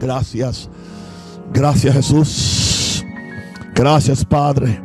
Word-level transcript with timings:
Gracias. 0.00 0.68
Gracias 1.52 1.94
Jesús. 1.94 3.04
Gracias 3.74 4.24
Padre. 4.24 4.80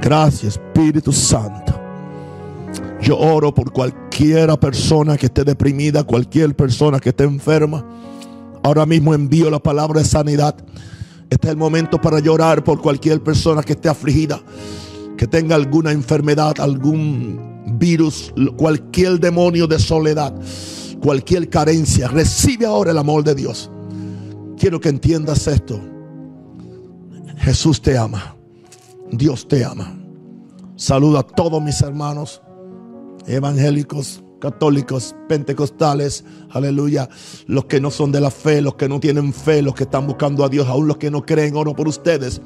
Gracias 0.00 0.54
Espíritu 0.54 1.12
Santo. 1.12 1.72
Yo 3.00 3.18
oro 3.18 3.54
por 3.54 3.72
cualquiera 3.72 4.58
persona 4.58 5.16
que 5.16 5.26
esté 5.26 5.44
deprimida, 5.44 6.04
cualquier 6.04 6.54
persona 6.54 6.98
que 6.98 7.10
esté 7.10 7.24
enferma. 7.24 7.84
Ahora 8.62 8.86
mismo 8.86 9.14
envío 9.14 9.50
la 9.50 9.58
palabra 9.58 10.00
de 10.00 10.06
sanidad. 10.06 10.54
Este 11.28 11.46
es 11.46 11.50
el 11.50 11.56
momento 11.56 12.00
para 12.00 12.20
llorar 12.20 12.62
por 12.62 12.80
cualquier 12.80 13.22
persona 13.22 13.62
que 13.62 13.72
esté 13.72 13.88
afligida, 13.88 14.40
que 15.16 15.26
tenga 15.26 15.56
alguna 15.56 15.90
enfermedad, 15.90 16.54
algún 16.60 17.78
virus, 17.78 18.32
cualquier 18.56 19.18
demonio 19.18 19.66
de 19.66 19.78
soledad, 19.78 20.34
cualquier 21.00 21.48
carencia. 21.48 22.08
Recibe 22.08 22.66
ahora 22.66 22.90
el 22.90 22.98
amor 22.98 23.24
de 23.24 23.34
Dios. 23.34 23.70
Quiero 24.62 24.78
que 24.78 24.90
entiendas 24.90 25.48
esto. 25.48 25.80
Jesús 27.38 27.82
te 27.82 27.98
ama. 27.98 28.36
Dios 29.10 29.48
te 29.48 29.64
ama. 29.64 29.92
Saludo 30.76 31.18
a 31.18 31.24
todos 31.24 31.60
mis 31.60 31.82
hermanos 31.82 32.40
evangélicos, 33.26 34.22
católicos, 34.40 35.16
pentecostales, 35.28 36.24
aleluya, 36.48 37.08
los 37.48 37.64
que 37.64 37.80
no 37.80 37.90
son 37.90 38.12
de 38.12 38.20
la 38.20 38.30
fe, 38.30 38.62
los 38.62 38.76
que 38.76 38.88
no 38.88 39.00
tienen 39.00 39.32
fe, 39.32 39.62
los 39.62 39.74
que 39.74 39.82
están 39.82 40.06
buscando 40.06 40.44
a 40.44 40.48
Dios, 40.48 40.68
aún 40.68 40.86
los 40.86 40.96
que 40.96 41.10
no 41.10 41.26
creen, 41.26 41.56
oro 41.56 41.74
por 41.74 41.88
ustedes, 41.88 42.40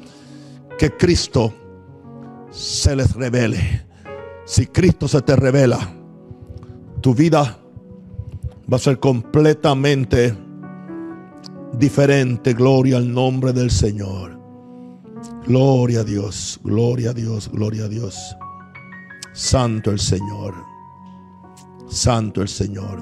que 0.79 0.97
Cristo 0.97 1.53
se 2.49 2.95
les 2.95 3.13
revele. 3.13 3.85
Si 4.43 4.65
Cristo 4.65 5.07
se 5.07 5.21
te 5.21 5.35
revela, 5.35 5.93
tu 6.99 7.13
vida 7.13 7.59
va 8.73 8.77
a 8.77 8.79
ser 8.79 8.97
completamente 8.97 10.46
diferente. 11.73 12.53
Gloria 12.53 12.97
al 12.97 13.11
nombre 13.11 13.53
del 13.53 13.71
Señor. 13.71 14.37
Gloria 15.45 16.01
a 16.01 16.03
Dios, 16.03 16.59
gloria 16.63 17.11
a 17.11 17.13
Dios, 17.13 17.49
gloria 17.51 17.85
a 17.85 17.87
Dios. 17.87 18.35
Santo 19.33 19.91
el 19.91 19.99
Señor. 19.99 20.53
Santo 21.89 22.41
el 22.41 22.49
Señor. 22.49 23.01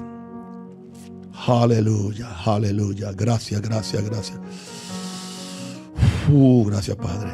Aleluya, 1.46 2.28
aleluya. 2.44 3.12
Gracias, 3.12 3.60
gracias, 3.60 4.04
gracias. 4.04 4.38
Uh, 6.30 6.64
gracias, 6.66 6.96
Padre. 6.96 7.30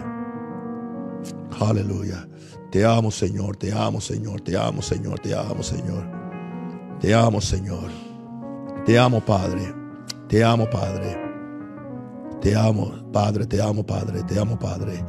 Aleluya. 1.61 2.29
Te 2.71 2.85
amo, 2.85 3.11
Señor. 3.11 3.57
Te 3.57 3.73
amo, 3.73 4.01
Señor. 4.01 4.41
Te 4.41 4.57
amo, 4.57 4.83
Señor. 4.83 5.19
Te 5.21 5.35
amo, 5.35 5.63
Señor. 5.63 6.05
Te 7.01 7.15
amo, 7.15 7.41
Señor. 7.41 7.91
Te 8.87 8.99
amo, 8.99 9.21
Padre. 9.21 9.75
Te 10.29 10.43
amo, 10.43 10.69
Padre. 10.71 11.32
Te 12.43 12.57
amo, 12.57 12.93
Padre. 13.13 13.47
Te 13.47 13.63
amo, 13.63 13.87
Padre. 13.87 14.25
Te 14.25 14.39
amo, 14.39 14.59
Padre. 14.59 15.05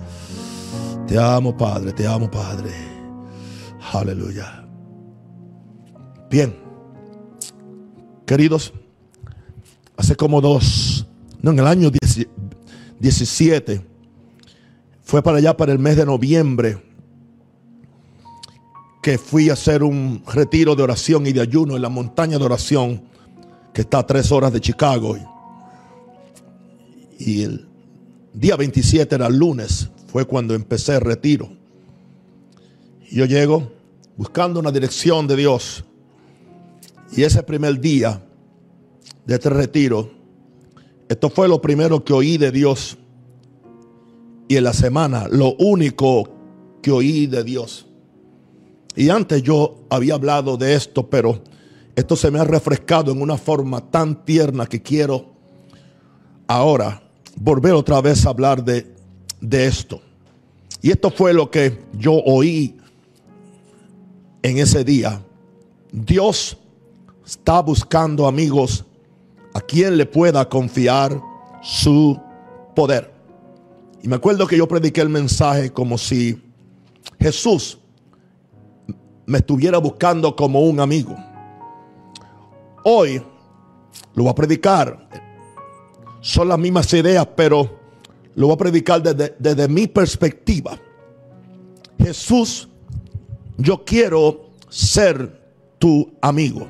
Te 1.08 1.17
amo, 1.17 1.58
Padre. 1.58 1.92
Te 1.92 2.06
amo, 2.06 2.30
Padre. 2.30 2.72
Aleluya. 3.92 4.66
Bien, 6.30 6.56
queridos, 8.25 8.73
hace 9.98 10.16
como 10.16 10.42
dos, 10.42 11.08
no, 11.42 11.52
en 11.52 11.59
el 11.59 11.67
año 11.67 11.92
17, 13.00 13.86
fue 15.02 15.22
para 15.22 15.38
allá, 15.38 15.56
para 15.56 15.72
el 15.72 15.80
mes 15.80 15.97
de 15.97 16.06
noviembre, 16.08 16.84
que 19.03 19.20
fui 19.20 19.50
a 19.50 19.53
hacer 19.53 19.84
un 19.84 20.23
retiro 20.25 20.75
de 20.75 20.84
oración 20.84 21.28
y 21.28 21.34
de 21.34 21.42
ayuno 21.42 21.75
en 21.75 21.81
la 21.84 21.90
montaña 21.90 22.40
de 22.40 22.45
oración, 22.45 23.03
que 23.73 23.81
está 23.81 24.00
a 24.00 24.08
tres 24.08 24.31
horas 24.31 24.53
de 24.53 24.62
Chicago. 24.62 25.16
Y 27.19 27.44
el 27.44 27.67
día 28.33 28.56
27 28.56 29.16
era 29.16 29.30
lunes, 29.30 29.89
fue 30.08 30.25
cuando 30.25 30.53
empecé 30.53 30.95
el 30.95 31.02
retiro. 31.02 31.50
Yo 33.11 33.25
llego 33.25 33.72
buscando 34.18 34.59
una 34.59 34.72
dirección 34.72 35.28
de 35.28 35.35
Dios 35.35 35.84
y 37.16 37.24
ese 37.24 37.44
primer 37.44 37.79
día 37.79 38.24
de 39.25 39.35
este 39.35 39.50
retiro, 39.50 40.12
esto 41.07 41.29
fue 41.29 41.47
lo 41.47 41.62
primero 41.62 42.03
que 42.03 42.13
oí 42.13 42.38
de 42.38 42.51
Dios. 42.51 42.97
Y 44.47 44.57
en 44.57 44.63
la 44.63 44.74
semana, 44.74 45.28
lo 45.30 45.53
único 45.56 46.30
que 46.81 46.91
oí 46.91 47.28
de 47.28 47.44
Dios. 47.44 47.85
Y 48.95 49.09
antes 49.09 49.44
yo 49.44 49.85
había 49.90 50.16
hablado 50.16 50.57
de 50.57 50.74
esto, 50.74 51.09
pero 51.09 51.44
esto 51.95 52.16
se 52.16 52.31
me 52.31 52.40
ha 52.40 52.44
refrescado 52.44 53.12
en 53.12 53.22
una 53.22 53.38
forma 53.38 53.91
tan 53.91 54.25
tierna 54.25 54.66
que 54.66 54.81
quiero 54.81 55.32
ahora 56.48 57.02
volver 57.36 57.74
otra 57.74 58.02
vez 58.02 58.26
a 58.26 58.30
hablar 58.30 58.64
de, 58.64 58.94
de 59.42 59.66
esto. 59.66 60.02
Y 60.81 60.92
esto 60.92 61.09
fue 61.09 61.34
lo 61.34 61.50
que 61.50 61.80
yo 61.94 62.14
oí 62.26 62.78
en 64.42 64.58
ese 64.58 64.84
día. 64.84 65.22
Dios 65.92 66.58
está 67.26 67.62
buscando 67.62 68.28
amigos 68.28 68.86
a 69.54 69.62
quien 69.62 69.98
le 69.98 70.06
pueda 70.06 70.48
confiar 70.48 71.20
su 71.62 72.20
poder. 72.75 73.14
Y 74.02 74.08
me 74.08 74.18
acuerdo 74.18 74.46
que 74.46 74.58
yo 74.58 74.68
prediqué 74.68 75.02
el 75.02 75.10
mensaje 75.10 75.72
como 75.72 75.98
si 75.98 76.42
Jesús 77.20 77.78
me 79.25 79.38
estuviera 79.38 79.78
buscando 79.78 80.36
como 80.36 80.62
un 80.62 80.80
amigo. 80.80 81.16
Hoy 82.84 83.24
lo 84.14 84.24
voy 84.24 84.31
a 84.31 84.36
predicar. 84.36 85.22
Son 86.23 86.47
las 86.47 86.57
mismas 86.57 86.91
ideas, 86.94 87.28
pero 87.35 87.69
lo 88.35 88.47
voy 88.47 88.53
a 88.56 88.57
predicar 88.57 89.03
desde, 89.03 89.35
desde 89.38 89.67
mi 89.67 89.88
perspectiva. 89.88 90.79
Jesús, 92.00 92.69
yo 93.57 93.84
quiero 93.84 94.51
ser 94.69 95.38
tu 95.78 96.09
amigo. 96.22 96.66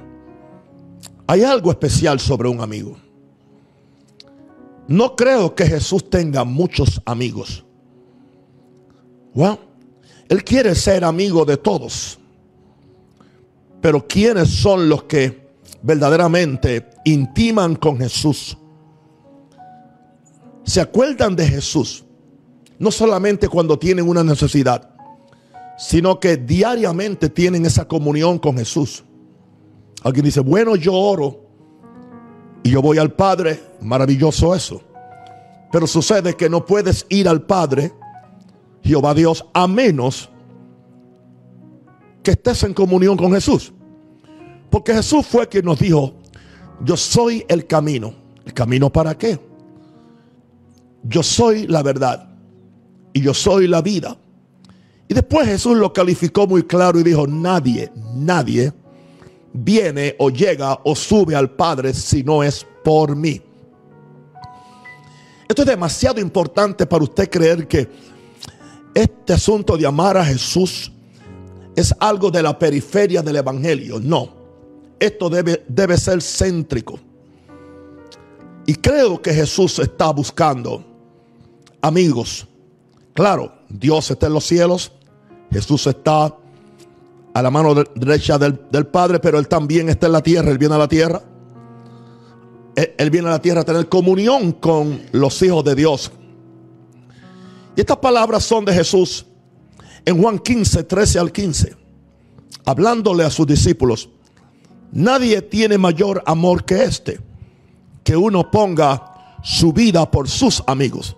Hay 1.28 1.44
algo 1.44 1.70
especial 1.70 2.20
sobre 2.20 2.50
un 2.50 2.62
amigo. 2.62 2.98
No 4.88 5.16
creo 5.16 5.54
que 5.54 5.68
Jesús 5.68 6.10
tenga 6.10 6.44
muchos 6.44 7.00
amigos. 7.06 7.64
él 10.30 10.44
quiere 10.44 10.74
ser 10.74 11.04
amigo 11.04 11.46
de 11.46 11.58
todos. 11.58 12.18
Pero 13.82 14.08
¿quiénes 14.08 14.50
son 14.50 14.90
los 14.90 15.04
que 15.04 15.48
verdaderamente 15.84 16.90
intiman 17.06 17.76
con 17.76 18.00
Jesús? 18.00 18.58
Se 20.64 20.82
acuerdan 20.82 21.36
de 21.36 21.48
Jesús. 21.48 22.06
No 22.80 22.92
solamente 22.92 23.48
cuando 23.48 23.78
tienen 23.78 24.08
una 24.08 24.24
necesidad, 24.24 24.90
sino 25.78 26.20
que 26.20 26.38
diariamente 26.38 27.30
tienen 27.30 27.66
esa 27.66 27.88
comunión 27.88 28.40
con 28.40 28.58
Jesús. 28.58 29.04
Alguien 30.04 30.26
dice, 30.26 30.40
bueno, 30.40 30.76
yo 30.76 30.94
oro 30.94 31.46
y 32.64 32.72
yo 32.72 32.82
voy 32.82 32.98
al 32.98 33.14
Padre. 33.14 33.62
Maravilloso 33.82 34.54
eso. 34.54 34.82
Pero 35.72 35.88
sucede 35.88 36.36
que 36.36 36.50
no 36.50 36.66
puedes 36.66 37.06
ir 37.10 37.28
al 37.28 37.42
Padre, 37.42 37.94
Jehová 38.84 39.14
Dios, 39.14 39.46
a 39.54 39.68
menos 39.68 40.30
que 42.22 42.32
estés 42.32 42.64
en 42.64 42.74
comunión 42.74 43.18
con 43.18 43.34
Jesús. 43.34 43.74
Porque 44.70 44.94
Jesús 44.94 45.26
fue 45.26 45.48
quien 45.48 45.66
nos 45.66 45.80
dijo, 45.80 46.16
yo 46.84 46.98
soy 46.98 47.46
el 47.48 47.66
camino. 47.68 48.14
¿El 48.46 48.54
camino 48.54 48.92
para 48.92 49.18
qué? 49.18 49.40
Yo 51.04 51.22
soy 51.22 51.68
la 51.68 51.84
verdad 51.84 52.30
y 53.14 53.22
yo 53.22 53.34
soy 53.34 53.68
la 53.68 53.82
vida. 53.82 54.18
Y 55.08 55.14
después 55.14 55.48
Jesús 55.48 55.78
lo 55.78 55.92
calificó 55.92 56.48
muy 56.48 56.64
claro 56.64 57.00
y 57.00 57.04
dijo, 57.04 57.28
nadie, 57.28 57.92
nadie 58.16 58.74
viene 59.52 60.16
o 60.18 60.30
llega 60.30 60.80
o 60.84 60.96
sube 60.96 61.36
al 61.36 61.52
Padre 61.52 61.94
si 61.94 62.24
no 62.24 62.44
es 62.44 62.66
por 62.84 63.16
mí. 63.16 63.42
Esto 65.48 65.62
es 65.62 65.68
demasiado 65.68 66.20
importante 66.20 66.86
para 66.86 67.04
usted 67.04 67.30
creer 67.30 67.68
que 67.68 67.88
este 68.94 69.34
asunto 69.34 69.78
de 69.78 69.86
amar 69.86 70.18
a 70.18 70.26
Jesús 70.26 70.92
es 71.76 71.94
algo 72.00 72.32
de 72.32 72.42
la 72.42 72.58
periferia 72.58 73.22
del 73.22 73.36
Evangelio. 73.36 74.00
No, 74.00 74.30
esto 75.00 75.30
debe, 75.30 75.64
debe 75.68 75.98
ser 75.98 76.22
céntrico. 76.22 77.00
Y 78.66 78.76
creo 78.76 79.22
que 79.22 79.34
Jesús 79.34 79.80
está 79.80 80.12
buscando 80.12 80.93
amigos. 81.84 82.48
Claro, 83.14 83.54
Dios 83.70 84.10
está 84.10 84.26
en 84.28 84.34
los 84.34 84.46
cielos, 84.46 84.92
Jesús 85.52 85.86
está 85.86 86.36
a 87.34 87.42
la 87.42 87.52
mano 87.52 87.76
derecha 87.96 88.40
del, 88.40 88.88
Padre, 88.88 89.20
pero 89.20 89.38
Él 89.38 89.48
también 89.48 89.90
está 89.90 90.08
en 90.08 90.14
la 90.14 90.24
tierra, 90.24 90.50
Él 90.50 90.58
viene 90.58 90.76
a 90.76 90.80
la 90.80 90.88
tierra. 90.88 91.22
Él, 92.76 93.10
viene 93.12 93.28
a 93.28 93.32
la 93.32 93.42
tierra 93.42 93.62
a 93.62 93.64
tener 93.64 93.88
comunión 93.88 94.54
con 94.54 95.00
los 95.12 95.40
hijos 95.44 95.64
de 95.64 95.76
Dios. 95.76 96.12
Y 97.76 97.82
estas 97.82 97.98
palabras 97.98 98.44
son 98.44 98.66
de 98.66 98.74
Jesús 98.74 99.28
en 100.06 100.20
Juan 100.20 100.40
15, 100.40 100.84
13 100.84 101.20
al 101.20 101.32
15, 101.32 101.76
hablándole 102.66 103.24
a 103.24 103.30
sus 103.30 103.46
discípulos. 103.46 104.10
Nadie 104.92 105.42
tiene 105.44 105.78
mayor 105.78 106.24
amor 106.26 106.66
que 106.66 106.84
este, 106.84 107.20
que 108.04 108.16
uno 108.16 108.50
ponga 108.50 109.40
su 109.44 109.72
vida 109.72 110.10
por 110.10 110.28
sus 110.28 110.64
amigos. 110.66 111.16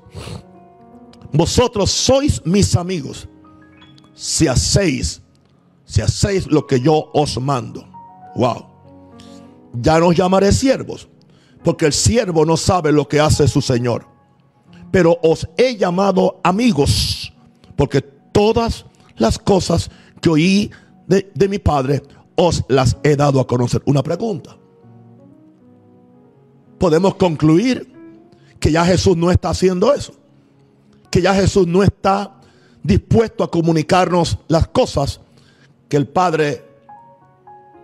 Vosotros 1.36 1.92
sois 1.92 2.42
mis 2.46 2.76
amigos 2.76 3.28
si 4.14 4.48
hacéis, 4.48 5.22
si 5.84 6.02
hacéis 6.02 6.48
lo 6.48 6.66
que 6.66 6.80
yo 6.80 7.12
os 7.14 7.38
mando. 7.40 7.86
Wow. 8.36 8.66
Ya 9.74 10.00
no 10.00 10.08
os 10.08 10.16
llamaré 10.16 10.54
siervos, 10.54 11.10
porque 11.64 11.88
el 11.88 11.94
siervo 11.94 12.46
no 12.46 12.56
sabe 12.56 12.94
lo 12.94 13.08
que 13.08 13.20
hace 13.20 13.48
su 13.50 13.62
Señor. 13.62 14.08
Pero 14.92 15.20
os 15.22 15.48
he 15.58 15.76
llamado 15.76 16.40
amigos, 16.44 17.34
porque 17.76 18.02
todas 18.02 18.86
las 19.18 19.38
cosas 19.38 19.92
que 20.22 20.30
oí 20.30 20.72
de, 21.08 21.30
de 21.36 21.50
mi 21.50 21.60
Padre 21.60 22.02
os 22.36 22.64
las 22.70 22.96
he 23.04 23.18
dado 23.18 23.42
a 23.42 23.48
conocer. 23.48 23.82
Una 23.86 24.02
pregunta. 24.02 24.58
Podemos 26.78 27.16
concluir 27.16 27.92
que 28.60 28.72
ya 28.72 28.86
Jesús 28.86 29.18
no 29.18 29.32
está 29.32 29.50
haciendo 29.50 29.94
eso. 29.94 30.14
Que 31.16 31.22
ya 31.22 31.34
Jesús 31.34 31.66
no 31.66 31.82
está 31.82 32.42
dispuesto 32.84 33.46
a 33.46 33.50
comunicarnos 33.50 34.38
las 34.50 34.68
cosas 34.68 35.22
que 35.88 35.96
el 35.96 36.10
Padre 36.10 36.62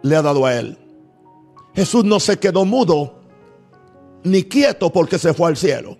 le 0.02 0.18
ha 0.18 0.22
dado 0.22 0.46
a 0.46 0.54
él. 0.54 0.78
Jesús 1.74 2.04
no 2.04 2.20
se 2.20 2.40
quedó 2.40 2.66
mudo 2.66 3.22
ni 4.26 4.44
quieto 4.44 4.92
porque 4.92 5.18
se 5.18 5.34
fue 5.34 5.48
al 5.48 5.56
cielo. 5.56 5.98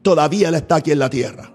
Todavía 0.00 0.48
Él 0.48 0.54
está 0.54 0.76
aquí 0.76 0.92
en 0.92 1.00
la 1.00 1.10
tierra. 1.10 1.50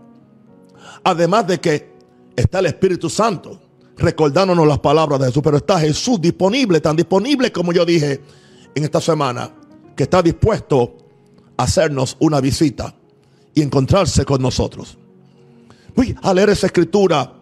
Además 1.06 1.48
de 1.48 1.62
que 1.62 1.94
está 2.36 2.60
el 2.60 2.66
Espíritu 2.66 3.10
Santo 3.10 3.58
recordándonos 3.96 4.68
las 4.68 4.80
palabras 4.80 5.22
de 5.22 5.28
Jesús, 5.28 5.42
pero 5.42 5.56
está 5.56 5.80
Jesús 5.80 6.20
disponible, 6.20 6.82
tan 6.82 6.98
disponible 6.98 7.54
como 7.54 7.72
yo 7.72 7.86
dije 7.86 8.20
en 8.76 8.84
esta 8.84 9.00
semana, 9.00 9.50
que 9.96 10.04
está 10.04 10.22
dispuesto 10.22 10.98
a 11.56 11.64
hacernos 11.64 12.18
una 12.20 12.42
visita 12.42 12.99
y 13.60 13.62
encontrarse 13.62 14.26
con 14.26 14.42
nosotros. 14.42 14.98
Voy 15.96 16.16
a 16.22 16.34
leer 16.34 16.50
esa 16.50 16.68
escritura 16.68 17.34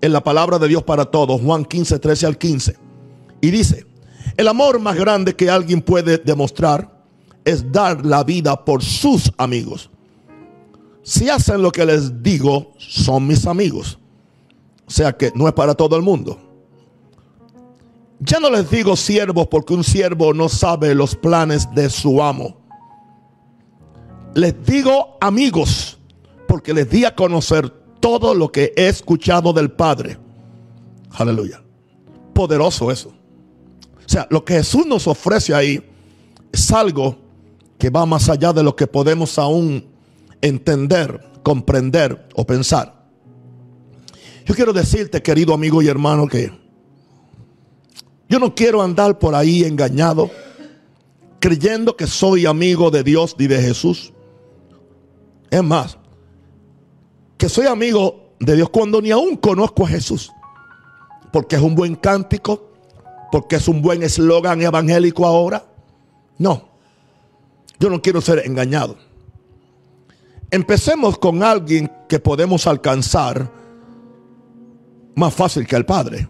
en 0.00 0.12
la 0.12 0.22
palabra 0.22 0.58
de 0.58 0.68
Dios 0.68 0.82
para 0.82 1.04
todos, 1.04 1.40
Juan 1.40 1.64
15, 1.64 1.98
13 1.98 2.26
al 2.26 2.36
15. 2.36 2.76
Y 3.40 3.50
dice, 3.50 3.86
el 4.36 4.48
amor 4.48 4.80
más 4.80 4.96
grande 4.96 5.34
que 5.34 5.48
alguien 5.48 5.80
puede 5.80 6.18
demostrar 6.18 7.04
es 7.44 7.70
dar 7.70 8.04
la 8.04 8.24
vida 8.24 8.64
por 8.64 8.82
sus 8.82 9.30
amigos. 9.38 9.90
Si 11.02 11.28
hacen 11.28 11.62
lo 11.62 11.70
que 11.70 11.84
les 11.84 12.22
digo, 12.22 12.72
son 12.78 13.26
mis 13.26 13.46
amigos. 13.46 13.98
O 14.86 14.90
sea 14.90 15.12
que 15.12 15.30
no 15.34 15.46
es 15.46 15.54
para 15.54 15.74
todo 15.74 15.96
el 15.96 16.02
mundo. 16.02 16.38
Ya 18.18 18.40
no 18.40 18.50
les 18.50 18.70
digo 18.70 18.96
siervos 18.96 19.46
porque 19.48 19.74
un 19.74 19.84
siervo 19.84 20.32
no 20.34 20.48
sabe 20.48 20.94
los 20.94 21.14
planes 21.14 21.68
de 21.74 21.90
su 21.90 22.22
amo. 22.22 22.63
Les 24.34 24.54
digo 24.64 25.16
amigos 25.20 25.98
porque 26.48 26.74
les 26.74 26.88
di 26.88 27.04
a 27.04 27.14
conocer 27.14 27.68
todo 28.00 28.34
lo 28.34 28.50
que 28.50 28.72
he 28.76 28.88
escuchado 28.88 29.52
del 29.52 29.70
Padre. 29.70 30.18
Aleluya. 31.10 31.62
Poderoso 32.32 32.90
eso. 32.90 33.08
O 33.08 34.08
sea, 34.08 34.26
lo 34.30 34.44
que 34.44 34.54
Jesús 34.54 34.86
nos 34.86 35.06
ofrece 35.06 35.54
ahí 35.54 35.82
es 36.52 36.70
algo 36.72 37.16
que 37.78 37.90
va 37.90 38.06
más 38.06 38.28
allá 38.28 38.52
de 38.52 38.62
lo 38.62 38.76
que 38.76 38.86
podemos 38.86 39.38
aún 39.38 39.86
entender, 40.40 41.20
comprender 41.42 42.28
o 42.34 42.46
pensar. 42.46 43.04
Yo 44.46 44.54
quiero 44.54 44.72
decirte, 44.72 45.22
querido 45.22 45.54
amigo 45.54 45.82
y 45.82 45.88
hermano, 45.88 46.28
que 46.28 46.52
yo 48.28 48.38
no 48.38 48.54
quiero 48.54 48.82
andar 48.82 49.18
por 49.18 49.34
ahí 49.34 49.64
engañado, 49.64 50.30
creyendo 51.40 51.96
que 51.96 52.06
soy 52.06 52.46
amigo 52.46 52.90
de 52.90 53.02
Dios 53.02 53.36
y 53.38 53.46
de 53.46 53.60
Jesús. 53.60 54.13
Es 55.54 55.62
más, 55.62 55.96
que 57.38 57.48
soy 57.48 57.68
amigo 57.68 58.34
de 58.40 58.56
Dios 58.56 58.70
cuando 58.70 59.00
ni 59.00 59.12
aún 59.12 59.36
conozco 59.36 59.84
a 59.84 59.88
Jesús. 59.88 60.32
Porque 61.32 61.54
es 61.54 61.62
un 61.62 61.76
buen 61.76 61.94
cántico, 61.94 62.72
porque 63.30 63.54
es 63.54 63.68
un 63.68 63.80
buen 63.80 64.02
eslogan 64.02 64.60
evangélico 64.60 65.24
ahora. 65.24 65.64
No, 66.38 66.70
yo 67.78 67.88
no 67.88 68.02
quiero 68.02 68.20
ser 68.20 68.42
engañado. 68.44 68.96
Empecemos 70.50 71.18
con 71.18 71.44
alguien 71.44 71.88
que 72.08 72.18
podemos 72.18 72.66
alcanzar 72.66 73.48
más 75.14 75.32
fácil 75.32 75.68
que 75.68 75.76
el 75.76 75.86
Padre. 75.86 76.28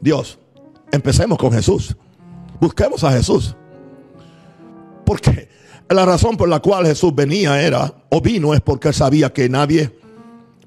Dios, 0.00 0.40
empecemos 0.90 1.38
con 1.38 1.52
Jesús. 1.52 1.96
Busquemos 2.60 3.04
a 3.04 3.12
Jesús. 3.12 3.54
Porque 5.06 5.59
la 5.94 6.06
razón 6.06 6.36
por 6.36 6.48
la 6.48 6.60
cual 6.60 6.86
Jesús 6.86 7.12
venía 7.14 7.60
era, 7.60 7.92
o 8.10 8.20
vino, 8.20 8.54
es 8.54 8.60
porque 8.60 8.92
sabía 8.92 9.32
que 9.32 9.48
nadie 9.48 9.92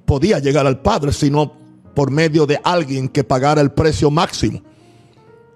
podía 0.06 0.40
llegar 0.40 0.68
al 0.68 0.82
Padre 0.82 1.14
sino 1.14 1.54
por 1.96 2.12
medio 2.12 2.46
de 2.46 2.60
alguien 2.64 3.08
que 3.08 3.24
pagara 3.24 3.62
el 3.62 3.72
precio 3.72 4.12
máximo. 4.12 4.62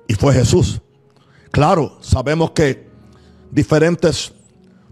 Y 0.07 0.13
fue 0.13 0.33
Jesús. 0.33 0.81
Claro, 1.51 1.97
sabemos 1.99 2.51
que 2.51 2.87
diferentes 3.51 4.31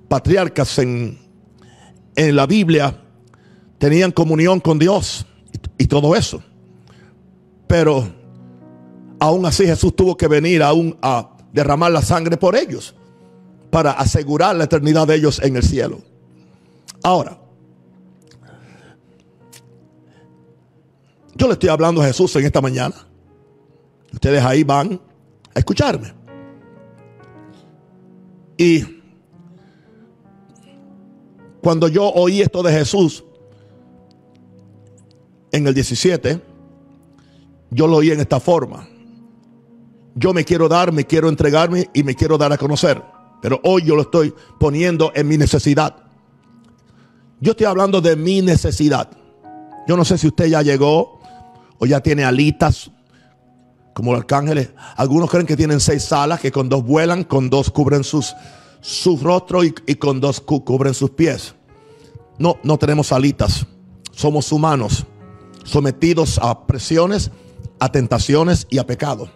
patriarcas 0.09 0.77
en, 0.79 1.19
en 2.15 2.35
la 2.35 2.45
Biblia 2.45 3.01
tenían 3.77 4.11
comunión 4.11 4.59
con 4.59 4.77
Dios 4.77 5.25
y, 5.53 5.83
y 5.83 5.87
todo 5.87 6.15
eso. 6.15 6.43
Pero 7.67 8.05
aún 9.19 9.45
así 9.45 9.65
Jesús 9.65 9.95
tuvo 9.95 10.17
que 10.17 10.27
venir 10.27 10.61
aún 10.61 10.97
a 11.01 11.29
derramar 11.53 11.91
la 11.91 12.01
sangre 12.01 12.35
por 12.35 12.57
ellos 12.57 12.93
para 13.75 13.91
asegurar 13.91 14.55
la 14.55 14.63
eternidad 14.63 15.05
de 15.05 15.15
ellos 15.15 15.41
en 15.43 15.57
el 15.57 15.61
cielo. 15.61 16.01
Ahora, 17.03 17.37
yo 21.35 21.47
le 21.47 21.51
estoy 21.51 21.67
hablando 21.67 22.01
a 22.01 22.05
Jesús 22.05 22.33
en 22.37 22.45
esta 22.45 22.61
mañana. 22.61 22.95
Ustedes 24.13 24.41
ahí 24.45 24.63
van 24.63 24.97
a 25.53 25.59
escucharme. 25.59 26.13
Y 28.55 29.01
cuando 31.61 31.89
yo 31.89 32.09
oí 32.13 32.41
esto 32.41 32.63
de 32.63 32.71
Jesús 32.71 33.25
en 35.51 35.67
el 35.67 35.73
17, 35.73 36.39
yo 37.71 37.87
lo 37.87 37.97
oí 37.97 38.11
en 38.11 38.21
esta 38.21 38.39
forma. 38.39 38.87
Yo 40.13 40.33
me 40.33 40.45
quiero 40.45 40.69
dar, 40.69 40.93
me 40.93 41.03
quiero 41.03 41.27
entregarme 41.27 41.89
y 41.93 42.03
me 42.03 42.15
quiero 42.15 42.37
dar 42.37 42.53
a 42.53 42.57
conocer. 42.57 43.14
Pero 43.45 43.61
hoy 43.63 43.83
yo 43.83 43.95
lo 43.95 44.01
estoy 44.01 44.33
poniendo 44.59 45.11
en 45.13 45.27
mi 45.27 45.37
necesidad. 45.37 45.97
Yo 47.39 47.51
estoy 47.51 47.67
hablando 47.67 48.01
de 48.01 48.15
mi 48.15 48.41
necesidad. 48.41 49.07
Yo 49.87 49.95
no 49.95 50.03
sé 50.03 50.17
si 50.17 50.25
usted 50.25 50.47
ya 50.47 50.63
llegó 50.63 51.19
o 51.77 51.85
ya 51.85 51.99
tiene 51.99 52.25
alitas 52.25 52.89
como 53.93 54.13
los 54.13 54.21
arcángeles. 54.21 54.71
Algunos 54.95 55.29
creen 55.29 55.45
que 55.45 55.55
tienen 55.55 55.79
seis 55.79 56.11
alas 56.11 56.39
que 56.39 56.51
con 56.51 56.69
dos 56.69 56.83
vuelan, 56.83 57.23
con 57.23 57.51
dos 57.51 57.69
cubren 57.69 58.03
sus, 58.03 58.33
su 58.81 59.15
rostro 59.17 59.63
y, 59.63 59.75
y 59.85 59.93
con 59.93 60.19
dos 60.19 60.41
cubren 60.41 60.95
sus 60.95 61.11
pies. 61.11 61.53
No, 62.39 62.57
no 62.63 62.79
tenemos 62.79 63.11
alitas. 63.11 63.67
Somos 64.11 64.51
humanos, 64.51 65.05
sometidos 65.63 66.39
a 66.41 66.65
presiones 66.65 67.29
a 67.79 67.91
tentaciones 67.91 68.65
y 68.71 68.79
a 68.79 68.87
pecado. 68.87 69.29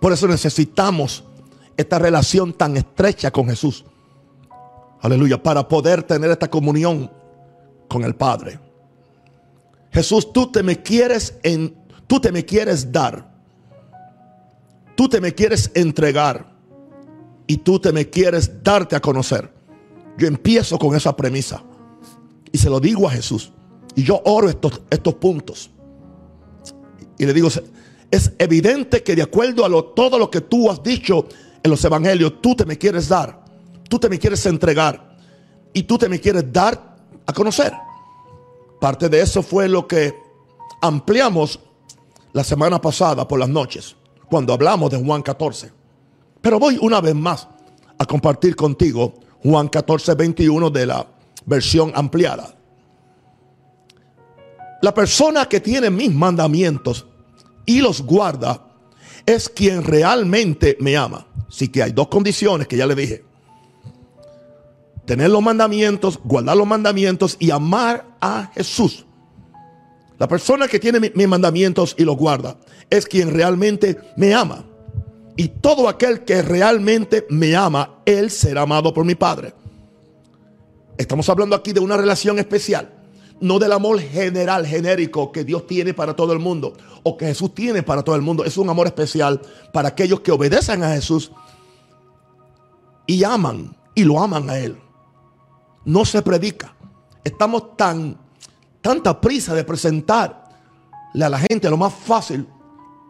Por 0.00 0.12
eso 0.12 0.28
necesitamos 0.28 1.24
esta 1.76 1.98
relación 1.98 2.52
tan 2.52 2.76
estrecha 2.76 3.30
con 3.30 3.48
Jesús. 3.48 3.84
Aleluya, 5.00 5.42
para 5.42 5.68
poder 5.68 6.02
tener 6.02 6.30
esta 6.30 6.48
comunión 6.48 7.10
con 7.88 8.04
el 8.04 8.14
Padre. 8.14 8.58
Jesús, 9.92 10.32
tú 10.32 10.50
te 10.50 10.62
me 10.62 10.82
quieres 10.82 11.38
en 11.42 11.74
tú 12.06 12.20
te 12.20 12.32
me 12.32 12.44
quieres 12.44 12.90
dar. 12.90 13.34
Tú 14.94 15.08
te 15.08 15.20
me 15.20 15.34
quieres 15.34 15.70
entregar 15.74 16.54
y 17.46 17.58
tú 17.58 17.78
te 17.78 17.92
me 17.92 18.08
quieres 18.08 18.62
darte 18.62 18.96
a 18.96 19.00
conocer. 19.00 19.52
Yo 20.16 20.26
empiezo 20.26 20.78
con 20.78 20.96
esa 20.96 21.14
premisa 21.14 21.62
y 22.50 22.58
se 22.58 22.70
lo 22.70 22.80
digo 22.80 23.06
a 23.06 23.10
Jesús. 23.10 23.52
Y 23.94 24.02
yo 24.02 24.22
oro 24.24 24.48
estos, 24.48 24.80
estos 24.90 25.14
puntos. 25.14 25.70
Y 27.18 27.26
le 27.26 27.34
digo, 27.34 27.48
es 28.10 28.32
evidente 28.38 29.02
que 29.02 29.14
de 29.14 29.22
acuerdo 29.22 29.64
a 29.64 29.68
lo, 29.68 29.84
todo 29.84 30.18
lo 30.18 30.30
que 30.30 30.40
tú 30.40 30.70
has 30.70 30.82
dicho 30.82 31.26
en 31.66 31.70
los 31.70 31.84
evangelios, 31.84 32.40
tú 32.40 32.54
te 32.54 32.64
me 32.64 32.78
quieres 32.78 33.08
dar, 33.08 33.44
tú 33.88 33.98
te 33.98 34.08
me 34.08 34.18
quieres 34.18 34.44
entregar 34.46 35.16
y 35.72 35.82
tú 35.82 35.98
te 35.98 36.08
me 36.08 36.20
quieres 36.20 36.50
dar 36.52 36.96
a 37.26 37.32
conocer. 37.32 37.72
Parte 38.80 39.08
de 39.08 39.20
eso 39.20 39.42
fue 39.42 39.68
lo 39.68 39.86
que 39.86 40.14
ampliamos 40.80 41.60
la 42.32 42.44
semana 42.44 42.80
pasada 42.80 43.26
por 43.26 43.38
las 43.38 43.48
noches, 43.48 43.96
cuando 44.30 44.52
hablamos 44.52 44.90
de 44.90 45.02
Juan 45.02 45.22
14. 45.22 45.72
Pero 46.40 46.58
voy 46.58 46.78
una 46.80 47.00
vez 47.00 47.14
más 47.14 47.48
a 47.98 48.04
compartir 48.04 48.54
contigo 48.54 49.14
Juan 49.42 49.68
14, 49.68 50.14
21 50.14 50.70
de 50.70 50.86
la 50.86 51.06
versión 51.46 51.92
ampliada. 51.94 52.54
La 54.82 54.94
persona 54.94 55.46
que 55.46 55.60
tiene 55.60 55.90
mis 55.90 56.14
mandamientos 56.14 57.06
y 57.64 57.80
los 57.80 58.02
guarda 58.02 58.65
es 59.26 59.48
quien 59.48 59.82
realmente 59.82 60.76
me 60.80 60.96
ama. 60.96 61.26
Así 61.48 61.68
que 61.68 61.82
hay 61.82 61.92
dos 61.92 62.08
condiciones 62.08 62.66
que 62.68 62.76
ya 62.76 62.86
le 62.86 62.94
dije. 62.94 63.24
tener 65.04 65.30
los 65.30 65.42
mandamientos, 65.42 66.18
guardar 66.24 66.56
los 66.56 66.66
mandamientos 66.66 67.36
y 67.38 67.50
amar 67.50 68.04
a 68.20 68.50
Jesús. 68.54 69.06
La 70.18 70.26
persona 70.26 70.66
que 70.66 70.80
tiene 70.80 70.98
mis 70.98 71.28
mandamientos 71.28 71.94
y 71.98 72.04
los 72.04 72.16
guarda 72.16 72.56
es 72.90 73.06
quien 73.06 73.32
realmente 73.32 73.98
me 74.16 74.34
ama. 74.34 74.64
Y 75.36 75.48
todo 75.48 75.88
aquel 75.88 76.24
que 76.24 76.40
realmente 76.42 77.26
me 77.28 77.54
ama, 77.54 78.00
él 78.06 78.30
será 78.30 78.62
amado 78.62 78.92
por 78.94 79.04
mi 79.04 79.14
Padre. 79.14 79.52
Estamos 80.96 81.28
hablando 81.28 81.54
aquí 81.54 81.72
de 81.72 81.80
una 81.80 81.96
relación 81.96 82.38
especial, 82.38 82.95
no 83.40 83.58
del 83.58 83.72
amor 83.72 84.00
general, 84.00 84.66
genérico 84.66 85.30
que 85.30 85.44
Dios 85.44 85.66
tiene 85.66 85.92
para 85.92 86.16
todo 86.16 86.32
el 86.32 86.38
mundo 86.38 86.74
o 87.02 87.16
que 87.16 87.26
Jesús 87.26 87.54
tiene 87.54 87.82
para 87.82 88.02
todo 88.02 88.16
el 88.16 88.22
mundo. 88.22 88.44
Es 88.44 88.56
un 88.56 88.68
amor 88.70 88.86
especial 88.86 89.40
para 89.72 89.88
aquellos 89.88 90.20
que 90.20 90.32
obedecen 90.32 90.82
a 90.82 90.92
Jesús 90.92 91.30
y 93.06 93.24
aman 93.24 93.76
y 93.94 94.04
lo 94.04 94.20
aman 94.20 94.48
a 94.48 94.58
Él. 94.58 94.78
No 95.84 96.04
se 96.04 96.22
predica. 96.22 96.74
Estamos 97.22 97.76
tan, 97.76 98.18
tanta 98.80 99.20
prisa 99.20 99.54
de 99.54 99.64
presentarle 99.64 101.24
a 101.24 101.28
la 101.28 101.38
gente 101.38 101.68
lo 101.68 101.76
más 101.76 101.92
fácil 101.92 102.46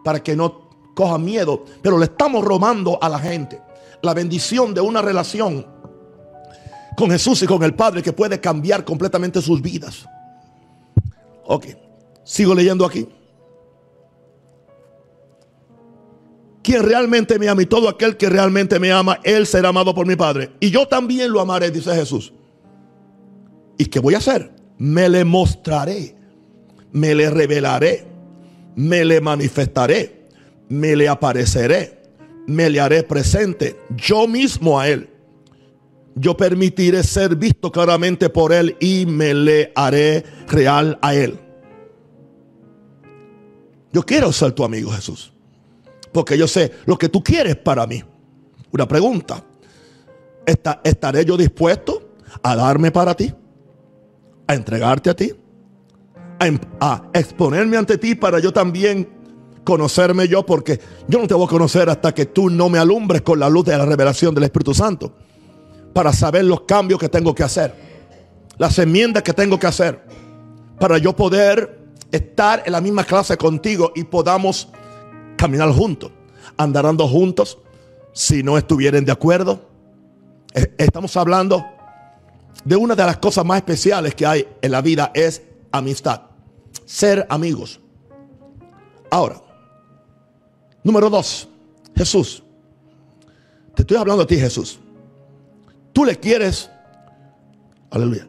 para 0.05 0.23
que 0.23 0.37
no 0.37 0.67
coja 0.95 1.19
miedo, 1.19 1.65
pero 1.83 1.99
le 1.99 2.07
estamos 2.07 2.45
robando 2.45 2.99
a 3.03 3.09
la 3.09 3.19
gente 3.19 3.61
la 4.03 4.15
bendición 4.15 4.73
de 4.75 4.81
una 4.81 5.03
relación 5.03 5.67
con 6.97 7.11
Jesús 7.11 7.43
y 7.43 7.47
con 7.47 7.63
el 7.63 7.75
Padre 7.75 8.03
que 8.03 8.13
puede 8.13 8.41
cambiar 8.41 8.85
completamente 8.85 9.43
sus 9.43 9.61
vidas. 9.61 10.07
Ok, 11.47 11.67
sigo 12.25 12.55
leyendo 12.55 12.85
aquí. 12.85 13.09
Quien 16.63 16.83
realmente 16.83 17.39
me 17.39 17.49
ama 17.49 17.63
y 17.63 17.67
todo 17.67 17.89
aquel 17.89 18.17
que 18.17 18.29
realmente 18.29 18.81
me 18.81 18.91
ama, 18.91 19.21
él 19.23 19.47
será 19.47 19.69
amado 19.69 19.95
por 19.95 20.07
mi 20.07 20.17
Padre. 20.17 20.51
Y 20.59 20.71
yo 20.71 20.89
también 20.89 21.31
lo 21.31 21.41
amaré, 21.41 21.71
dice 21.71 21.95
Jesús. 21.95 22.33
¿Y 23.79 23.87
qué 23.87 24.01
voy 24.01 24.15
a 24.15 24.19
hacer? 24.19 24.51
Me 24.77 25.09
le 25.09 25.25
mostraré, 25.25 26.17
me 26.91 27.15
le 27.15 27.31
revelaré, 27.31 28.05
me 28.75 29.05
le 29.05 29.21
manifestaré, 29.21 30.27
me 30.69 30.97
le 30.97 31.09
apareceré, 31.09 32.03
me 32.47 32.69
le 32.69 32.81
haré 32.81 33.05
presente 33.05 33.77
yo 33.97 34.27
mismo 34.27 34.81
a 34.81 34.89
él 34.89 35.09
yo 36.17 36.35
permitiré 36.35 37.03
ser 37.03 37.37
visto 37.37 37.71
claramente 37.71 38.31
por 38.31 38.53
Él 38.53 38.77
y 38.81 39.05
me 39.05 39.35
le 39.35 39.71
haré 39.77 40.25
real 40.49 40.99
a 41.03 41.15
Él. 41.15 41.39
Yo 43.93 44.03
quiero 44.03 44.33
ser 44.33 44.53
tu 44.53 44.65
amigo 44.65 44.91
Jesús. 44.91 45.33
Porque 46.13 46.39
yo 46.39 46.49
sé 46.49 46.73
lo 46.87 46.97
que 46.97 47.11
tú 47.11 47.23
quieres 47.23 47.57
para 47.57 47.87
mí. 47.87 48.03
Una 48.73 48.89
pregunta. 48.89 49.45
¿Estaré 50.85 51.25
yo 51.25 51.37
dispuesto 51.37 52.15
a 52.43 52.57
darme 52.57 52.91
para 52.91 53.15
ti? 53.15 53.33
¿A 54.47 54.55
entregarte 54.55 55.11
a 55.11 55.15
ti? 55.15 55.33
Em, 56.41 56.59
a 56.81 57.11
exponerme 57.13 57.77
ante 57.77 57.99
ti 57.99 58.15
para 58.15 58.39
yo 58.39 58.53
también 58.53 59.07
conocerme 59.65 60.29
yo? 60.29 60.47
Porque 60.47 60.81
yo 61.09 61.19
no 61.19 61.27
te 61.27 61.35
voy 61.35 61.45
a 61.45 61.51
conocer 61.51 61.91
hasta 61.91 62.15
que 62.15 62.27
tú 62.27 62.49
no 62.49 62.71
me 62.71 62.79
alumbres 62.79 63.21
con 63.21 63.39
la 63.39 63.51
luz 63.51 63.67
de 63.67 63.77
la 63.77 63.85
revelación 63.85 64.35
del 64.35 64.45
Espíritu 64.45 64.73
Santo 64.73 65.26
para 65.97 66.13
saber 66.13 66.45
los 66.45 66.61
cambios 66.61 67.01
que 67.01 67.09
tengo 67.09 67.35
que 67.35 67.43
hacer, 67.43 67.75
las 68.59 68.79
enmiendas 68.79 69.23
que 69.23 69.33
tengo 69.33 69.59
que 69.59 69.67
hacer, 69.67 69.99
para 70.79 70.99
yo 70.99 71.17
poder 71.17 71.87
estar 72.13 72.63
en 72.67 72.73
la 72.73 72.83
misma 72.83 73.03
clase 73.03 73.35
contigo 73.39 73.93
y 73.97 74.05
podamos 74.05 74.69
caminar 75.39 75.71
juntos, 75.71 76.11
andarando 76.59 77.09
juntos, 77.09 77.57
si 78.13 78.43
no 78.43 78.59
estuvieran 78.59 79.07
de 79.07 79.13
acuerdo. 79.13 79.71
Estamos 80.77 81.17
hablando 81.17 81.65
de 82.63 82.77
una 82.77 82.95
de 82.95 83.03
las 83.03 83.17
cosas 83.17 83.47
más 83.47 83.57
especiales 83.57 84.15
que 84.15 84.27
hay 84.27 84.47
en 84.61 84.73
la 84.73 84.83
vida 84.83 85.11
es 85.15 85.41
amistad, 85.73 86.21
ser 86.85 87.27
amigos. 87.31 87.81
Ahora, 89.11 89.41
número 90.83 91.09
dos, 91.09 91.49
Jesús. 91.97 92.43
Te 93.75 93.81
estoy 93.81 93.97
hablando 93.97 94.25
a 94.25 94.27
ti, 94.27 94.37
Jesús. 94.37 94.81
Tú 95.97 96.05
le 96.05 96.21
quieres, 96.21 96.71
aleluya, 97.91 98.29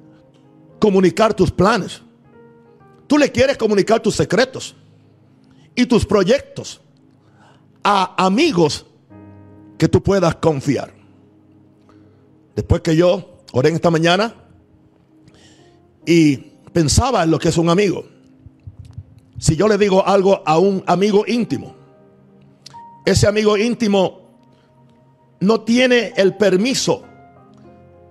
comunicar 0.80 1.34
tus 1.34 1.52
planes. 1.52 2.02
Tú 3.08 3.18
le 3.18 3.30
quieres 3.30 3.58
comunicar 3.58 4.00
tus 4.00 4.16
secretos 4.16 4.74
y 5.76 5.86
tus 5.86 6.06
proyectos 6.06 6.80
a 7.84 8.26
amigos 8.26 8.86
que 9.78 9.90
tú 9.90 10.02
puedas 10.02 10.36
confiar. 10.36 10.94
Después 12.56 12.80
que 12.80 12.96
yo 12.96 13.42
oré 13.52 13.68
en 13.68 13.76
esta 13.76 13.92
mañana 13.92 14.34
y 16.06 16.38
pensaba 16.72 17.26
en 17.26 17.32
lo 17.32 17.38
que 17.38 17.50
es 17.50 17.58
un 17.58 17.70
amigo. 17.70 18.06
Si 19.40 19.58
yo 19.58 19.68
le 19.68 19.78
digo 19.78 20.08
algo 20.08 20.42
a 20.46 20.58
un 20.58 20.86
amigo 20.88 21.26
íntimo, 21.28 21.76
ese 23.06 23.28
amigo 23.28 23.58
íntimo 23.58 24.22
no 25.42 25.60
tiene 25.66 26.14
el 26.16 26.38
permiso 26.38 27.04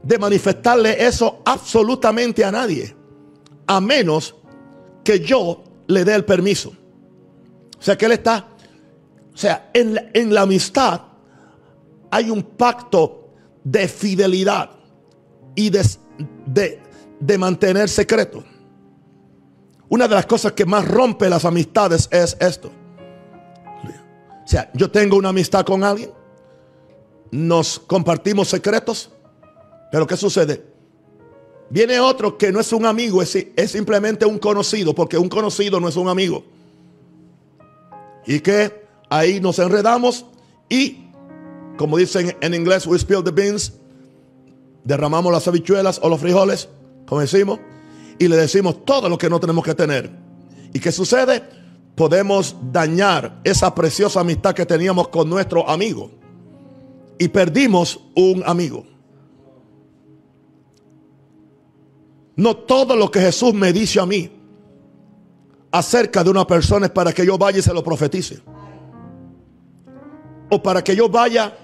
de 0.07 0.19
manifestarle 0.19 1.05
eso 1.05 1.43
absolutamente 1.45 2.45
a 2.45 2.53
nadie, 2.53 2.95
a 3.67 3.81
menos 3.81 4.37
que 5.03 5.19
yo 5.19 5.65
le 5.89 6.05
dé 6.05 6.15
el 6.15 6.25
permiso. 6.25 6.73
O 7.79 7.83
sea 7.83 7.99
que 7.99 8.07
él 8.07 8.13
está, 8.13 8.49
o 9.35 9.37
sea, 9.37 9.71
en 9.75 9.95
la, 9.95 10.05
en 10.15 10.33
la 10.33 10.43
amistad 10.43 11.03
hay 12.11 12.31
un 12.31 12.43
pacto 12.43 13.31
de 13.65 13.89
fidelidad 13.89 14.71
y 15.57 15.71
de, 15.71 16.81
de, 17.19 17.39
mantener 17.39 17.89
secreto. 17.89 18.45
Una 19.89 20.07
de 20.07 20.15
las 20.15 20.27
cosas 20.27 20.53
que 20.53 20.65
más 20.65 20.87
rompe 20.87 21.29
las 21.29 21.45
amistades 21.45 22.09
es 22.13 22.37
esto. 22.39 22.71
O 24.45 24.49
sea, 24.49 24.71
yo 24.73 24.89
tengo 24.89 25.17
una 25.17 25.31
amistad 25.31 25.65
con 25.65 25.83
alguien, 25.83 26.13
nos 27.33 27.81
compartimos 27.81 28.47
secretos, 28.47 29.11
pero 29.91 30.07
¿qué 30.07 30.17
sucede? 30.17 30.63
Viene 31.69 31.99
otro 31.99 32.39
que 32.39 32.53
no 32.53 32.61
es 32.61 32.73
un 32.73 32.87
amigo, 32.87 33.23
es, 33.23 33.47
simplemente 33.67 34.25
un 34.25 34.39
conocido, 34.39 34.95
porque 34.95 35.19
un 35.19 35.29
conocido 35.29 35.81
no 35.81 35.89
es 35.89 35.97
un 35.97 36.09
amigo. 36.09 36.45
Y 38.27 38.41
que 38.41 38.87
ahí 39.09 39.41
nos 39.41 39.59
enredamos 39.59 40.27
y, 40.69 40.99
como 41.77 41.97
dicen 41.97 42.37
en 42.41 42.55
inglés, 42.55 42.87
we 42.87 42.97
spill 42.99 43.23
the 43.23 43.31
beans, 43.31 43.73
derramamos 44.85 45.33
las 45.33 45.47
habichuelas 45.49 45.99
o 46.03 46.09
los 46.09 46.21
frijoles, 46.21 46.69
como 47.07 47.21
decimos, 47.21 47.59
y 48.19 48.29
le 48.29 48.37
decimos 48.37 48.85
todo 48.85 49.09
lo 49.09 49.19
que 49.19 49.29
no 49.29 49.41
tenemos 49.41 49.65
que 49.65 49.75
tener. 49.75 50.11
¿Y 50.73 50.79
qué 50.79 50.93
sucede? 50.93 51.43
Podemos 51.97 52.55
dañar 52.71 53.41
esa 53.43 53.75
preciosa 53.75 54.21
amistad 54.21 54.55
que 54.55 54.67
teníamos 54.67 55.09
con 55.09 55.29
nuestro 55.29 55.69
amigo. 55.69 56.11
Y 57.19 57.29
perdimos 57.29 58.01
un 58.15 58.43
amigo. 58.45 58.85
No 62.37 62.55
todo 62.55 62.95
lo 62.95 63.11
que 63.11 63.21
Jesús 63.21 63.55
me 63.55 63.73
dice 63.73 63.99
a 63.99 64.07
mí 64.07 64.31
acerca 65.73 66.23
de 66.23 66.31
una 66.31 66.47
persona 66.47 66.87
es 66.87 66.93
para 66.93 67.13
que 67.13 67.25
yo 67.25 67.39
vaya 67.39 67.59
y 67.59 67.63
se 67.63 67.73
lo 67.73 67.83
profetice. 67.83 68.41
O 70.51 70.63
para 70.63 70.85
que 70.85 70.95
yo 70.95 71.09
vaya 71.09 71.57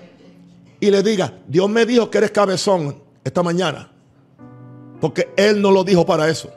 y 0.80 0.90
le 0.90 1.02
diga, 1.02 1.38
Dios 1.46 1.68
me 1.68 1.86
dijo 1.86 2.10
que 2.10 2.18
eres 2.18 2.30
cabezón 2.30 3.02
esta 3.22 3.42
mañana. 3.42 3.90
Porque 5.00 5.32
Él 5.36 5.60
no 5.60 5.70
lo 5.70 5.84
dijo 5.84 6.06
para 6.06 6.28
eso. 6.28 6.50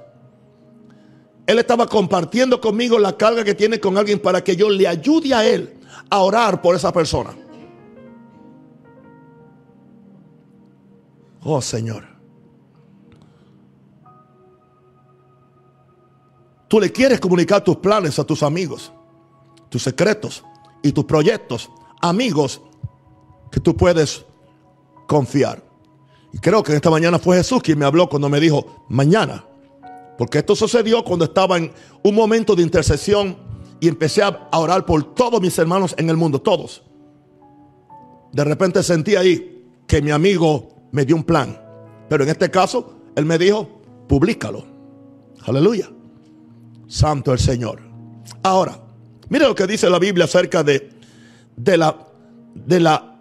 Él 1.45 1.59
estaba 1.59 1.85
compartiendo 1.87 2.59
conmigo 2.59 2.97
la 2.97 3.15
carga 3.15 3.43
que 3.43 3.53
tiene 3.53 3.79
con 3.79 3.97
alguien 3.97 4.19
para 4.19 4.43
que 4.43 4.55
yo 4.55 4.69
le 4.69 4.87
ayude 4.87 5.33
a 5.33 5.45
Él 5.45 5.77
a 6.09 6.19
orar 6.19 6.61
por 6.61 6.75
esa 6.75 6.91
persona. 6.91 7.35
Oh 11.43 11.61
Señor. 11.61 12.14
Tú 16.67 16.79
le 16.79 16.91
quieres 16.91 17.19
comunicar 17.19 17.63
tus 17.63 17.77
planes 17.77 18.17
a 18.17 18.23
tus 18.23 18.41
amigos, 18.43 18.91
tus 19.69 19.83
secretos 19.83 20.43
y 20.81 20.91
tus 20.91 21.05
proyectos, 21.05 21.69
amigos 22.01 22.61
que 23.51 23.59
tú 23.59 23.75
puedes 23.75 24.25
confiar. 25.07 25.63
Y 26.33 26.39
creo 26.39 26.63
que 26.63 26.75
esta 26.75 26.89
mañana 26.89 27.19
fue 27.19 27.37
Jesús 27.37 27.61
quien 27.61 27.79
me 27.79 27.85
habló 27.85 28.09
cuando 28.09 28.29
me 28.29 28.39
dijo, 28.39 28.85
mañana. 28.89 29.45
Porque 30.17 30.39
esto 30.39 30.55
sucedió 30.55 31.03
cuando 31.03 31.25
estaba 31.25 31.57
en 31.57 31.71
un 32.03 32.15
momento 32.15 32.55
de 32.55 32.63
intercesión 32.63 33.37
y 33.79 33.87
empecé 33.87 34.23
a 34.23 34.49
orar 34.53 34.85
por 34.85 35.13
todos 35.13 35.41
mis 35.41 35.57
hermanos 35.59 35.93
en 35.97 36.09
el 36.09 36.17
mundo, 36.17 36.41
todos. 36.41 36.83
De 38.31 38.43
repente 38.43 38.83
sentí 38.83 39.15
ahí 39.15 39.65
que 39.87 40.01
mi 40.01 40.11
amigo 40.11 40.69
me 40.91 41.05
dio 41.05 41.15
un 41.15 41.23
plan. 41.23 41.61
Pero 42.09 42.23
en 42.23 42.29
este 42.29 42.51
caso, 42.51 42.95
él 43.15 43.25
me 43.25 43.37
dijo, 43.37 43.81
públicalo. 44.07 44.65
Aleluya. 45.45 45.94
Santo 46.87 47.33
el 47.33 47.39
Señor. 47.39 47.81
Ahora, 48.43 48.79
mire 49.29 49.45
lo 49.45 49.55
que 49.55 49.67
dice 49.67 49.89
la 49.89 49.99
Biblia 49.99 50.25
acerca 50.25 50.63
de, 50.63 50.89
de, 51.55 51.77
la, 51.77 51.97
de 52.53 52.79
la 52.79 53.15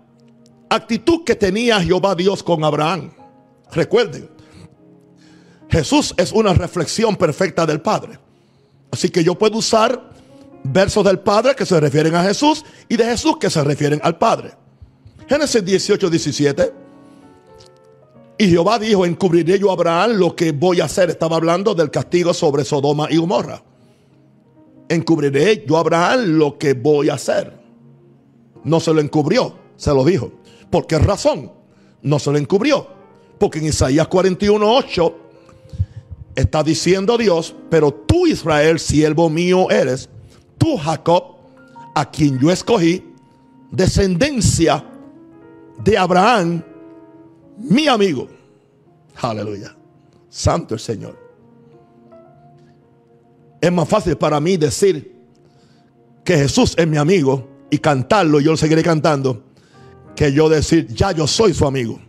actitud 0.68 1.24
que 1.24 1.34
tenía 1.34 1.80
Jehová 1.80 2.14
Dios 2.14 2.42
con 2.42 2.64
Abraham. 2.64 3.12
Recuerden, 3.72 4.30
Jesús 5.68 6.14
es 6.16 6.32
una 6.32 6.52
reflexión 6.54 7.16
perfecta 7.16 7.66
del 7.66 7.80
Padre. 7.80 8.18
Así 8.90 9.08
que 9.08 9.24
yo 9.24 9.34
puedo 9.34 9.58
usar 9.58 10.12
versos 10.62 11.04
del 11.04 11.18
Padre 11.18 11.54
que 11.54 11.66
se 11.66 11.78
refieren 11.80 12.14
a 12.14 12.22
Jesús 12.22 12.64
y 12.88 12.96
de 12.96 13.04
Jesús 13.04 13.38
que 13.38 13.50
se 13.50 13.62
refieren 13.64 14.00
al 14.02 14.18
Padre. 14.18 14.52
Génesis 15.28 15.64
18, 15.64 16.10
17. 16.10 16.83
Y 18.36 18.48
Jehová 18.48 18.78
dijo, 18.78 19.06
encubriré 19.06 19.58
yo 19.58 19.70
a 19.70 19.74
Abraham 19.74 20.12
lo 20.12 20.34
que 20.34 20.52
voy 20.52 20.80
a 20.80 20.84
hacer. 20.84 21.10
Estaba 21.10 21.36
hablando 21.36 21.74
del 21.74 21.90
castigo 21.90 22.34
sobre 22.34 22.64
Sodoma 22.64 23.06
y 23.10 23.16
Gomorra. 23.16 23.62
Encubriré 24.88 25.64
yo 25.66 25.76
a 25.76 25.80
Abraham 25.80 26.38
lo 26.38 26.58
que 26.58 26.74
voy 26.74 27.08
a 27.08 27.14
hacer. 27.14 27.56
No 28.64 28.80
se 28.80 28.92
lo 28.92 29.00
encubrió, 29.00 29.54
se 29.76 29.94
lo 29.94 30.04
dijo. 30.04 30.32
¿Por 30.70 30.86
qué 30.86 30.98
razón? 30.98 31.52
No 32.02 32.18
se 32.18 32.32
lo 32.32 32.38
encubrió. 32.38 32.88
Porque 33.38 33.60
en 33.60 33.66
Isaías 33.66 34.08
41, 34.08 34.74
8 34.76 35.14
está 36.34 36.62
diciendo 36.62 37.16
Dios, 37.16 37.54
pero 37.70 37.92
tú 37.92 38.26
Israel, 38.26 38.80
siervo 38.80 39.30
mío 39.30 39.70
eres, 39.70 40.08
tú 40.58 40.76
Jacob, 40.76 41.36
a 41.94 42.10
quien 42.10 42.38
yo 42.40 42.50
escogí, 42.50 43.04
descendencia 43.70 44.84
de 45.84 45.96
Abraham, 45.96 46.62
mi 47.58 47.88
amigo. 47.88 48.28
Aleluya. 49.16 49.74
Santo 50.28 50.74
el 50.74 50.80
Señor. 50.80 51.18
Es 53.60 53.72
más 53.72 53.88
fácil 53.88 54.16
para 54.16 54.40
mí 54.40 54.56
decir 54.56 55.14
que 56.24 56.36
Jesús 56.36 56.74
es 56.76 56.86
mi 56.86 56.96
amigo 56.96 57.48
y 57.70 57.78
cantarlo, 57.78 58.40
yo 58.40 58.50
lo 58.52 58.56
seguiré 58.56 58.82
cantando, 58.82 59.44
que 60.14 60.32
yo 60.32 60.48
decir, 60.48 60.86
ya 60.88 61.12
yo 61.12 61.26
soy 61.26 61.54
su 61.54 61.66
amigo. 61.66 62.00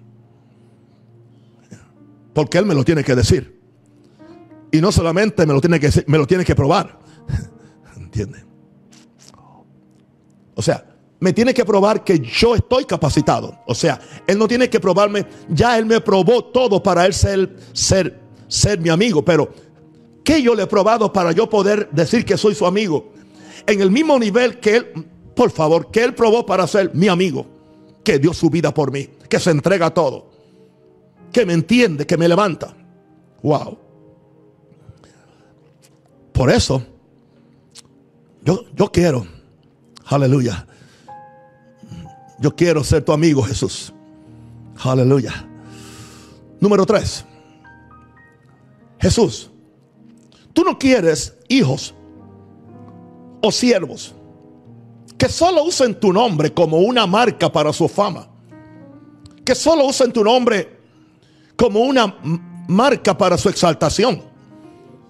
Porque 2.34 2.58
Él 2.58 2.66
me 2.66 2.76
lo 2.76 2.84
tiene 2.84 3.04
que 3.04 3.16
decir. 3.16 3.62
Y 4.72 4.82
no 4.82 4.92
solamente 4.92 5.46
me 5.46 5.54
lo 5.54 5.62
tiene 5.62 5.80
que 5.80 5.90
me 6.08 6.18
lo 6.18 6.28
tiene 6.28 6.44
que 6.44 6.56
probar. 6.56 7.00
¿Entiende? 7.96 8.44
O 10.56 10.62
sea, 10.62 10.86
me 11.26 11.34
tiene 11.34 11.56
que 11.56 11.66
probar 11.66 12.04
que 12.04 12.20
yo 12.20 12.54
estoy 12.54 12.86
capacitado. 12.86 13.58
O 13.66 13.74
sea, 13.74 14.00
Él 14.28 14.38
no 14.38 14.48
tiene 14.48 14.70
que 14.70 14.80
probarme, 14.80 15.26
ya 15.50 15.76
Él 15.76 15.88
me 15.88 16.00
probó 16.00 16.46
todo 16.46 16.84
para 16.84 17.04
Él 17.04 17.16
ser, 17.16 17.58
ser, 17.74 18.20
ser 18.48 18.80
mi 18.80 18.90
amigo. 18.90 19.26
Pero, 19.26 19.52
¿qué 20.24 20.40
yo 20.40 20.54
le 20.54 20.62
he 20.62 20.68
probado 20.68 21.12
para 21.12 21.32
yo 21.32 21.50
poder 21.50 21.90
decir 21.90 22.26
que 22.26 22.38
soy 22.38 22.54
su 22.54 22.64
amigo? 22.68 23.12
En 23.66 23.82
el 23.82 23.90
mismo 23.90 24.20
nivel 24.20 24.60
que 24.60 24.76
Él, 24.76 25.08
por 25.36 25.50
favor, 25.50 25.90
que 25.90 26.04
Él 26.04 26.14
probó 26.14 26.46
para 26.46 26.68
ser 26.68 26.94
mi 26.94 27.08
amigo. 27.08 27.48
Que 28.04 28.20
dio 28.20 28.32
su 28.32 28.52
vida 28.52 28.72
por 28.72 28.92
mí, 28.92 29.10
que 29.28 29.40
se 29.40 29.50
entrega 29.50 29.92
todo. 29.92 30.30
Que 31.34 31.44
me 31.44 31.54
entiende, 31.54 32.06
que 32.06 32.18
me 32.18 32.28
levanta. 32.28 32.78
Wow. 33.42 33.80
Por 36.32 36.52
eso, 36.52 36.84
yo, 38.44 38.66
yo 38.76 38.92
quiero, 38.92 39.26
aleluya 40.06 40.68
yo 42.40 42.56
quiero 42.56 42.84
ser 42.84 43.04
tu 43.04 43.12
amigo, 43.12 43.44
Jesús. 43.44 43.94
Aleluya. 44.84 45.48
Número 46.60 46.86
tres. 46.86 47.26
Jesús, 49.00 49.50
tú 50.54 50.64
no 50.64 50.78
quieres 50.78 51.38
hijos 51.48 51.94
o 53.42 53.52
siervos 53.52 54.16
que 55.18 55.30
solo 55.30 55.64
usen 55.64 56.00
tu 56.00 56.12
nombre 56.12 56.54
como 56.54 56.80
una 56.80 57.08
marca 57.08 57.52
para 57.52 57.72
su 57.72 57.88
fama. 57.88 58.28
Que 59.46 59.56
solo 59.56 59.86
usen 59.86 60.12
tu 60.12 60.24
nombre 60.24 60.80
como 61.56 61.82
una 61.82 62.16
marca 62.68 63.18
para 63.18 63.38
su 63.38 63.50
exaltación. 63.50 64.22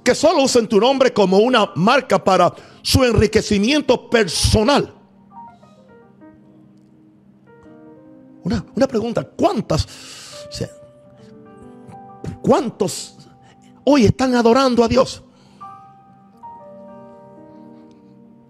Que 0.04 0.14
solo 0.14 0.44
usen 0.44 0.68
tu 0.68 0.80
nombre 0.80 1.12
como 1.12 1.38
una 1.38 1.72
marca 1.76 2.24
para 2.24 2.54
su 2.82 3.04
enriquecimiento 3.04 4.10
personal. 4.10 4.95
Una, 8.46 8.88
pregunta, 8.88 9.24
¿cuántas? 9.24 9.88
¿Cuántos 12.44 13.18
hoy 13.84 14.06
están 14.06 14.36
adorando 14.36 14.84
a 14.84 14.88
Dios? 14.88 15.24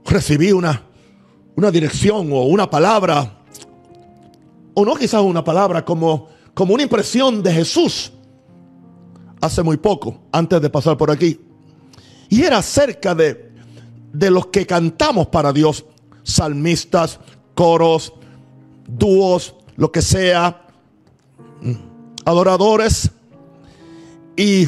Recibí 0.04 0.52
una, 0.52 0.84
una 1.56 1.72
dirección 1.72 2.30
o 2.34 2.44
una 2.44 2.70
palabra, 2.70 3.40
o 4.74 4.84
no 4.84 4.96
quizás 4.96 5.22
una 5.22 5.46
palabra, 5.46 5.86
como, 5.86 6.28
como 6.54 6.74
una 6.74 6.84
impresión 6.84 7.42
de 7.42 7.54
Jesús 7.54 8.12
hace 9.40 9.64
muy 9.64 9.78
poco, 9.78 10.24
antes 10.34 10.62
de 10.62 10.70
pasar 10.70 10.98
por 10.98 11.10
aquí. 11.10 11.40
Y 12.28 12.44
era 12.44 12.58
acerca 12.58 13.16
de, 13.16 13.54
de 14.12 14.30
los 14.30 14.48
que 14.48 14.66
cantamos 14.66 15.28
para 15.28 15.54
Dios, 15.54 15.86
salmistas, 16.24 17.18
coros, 17.54 18.12
dúos, 18.88 19.56
lo 19.78 19.92
que 19.92 20.02
sea, 20.02 20.62
adoradores 22.26 23.12
y 24.36 24.68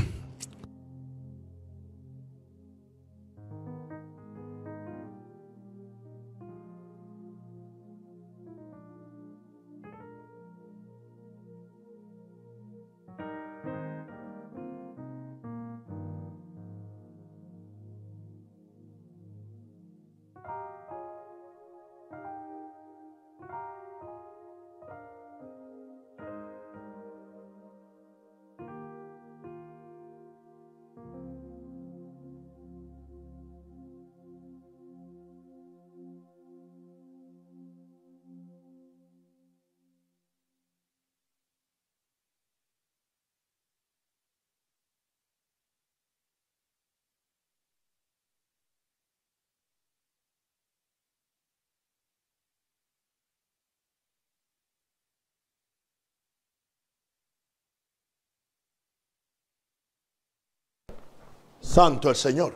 Santo 61.78 62.10
el 62.10 62.16
Señor. 62.16 62.56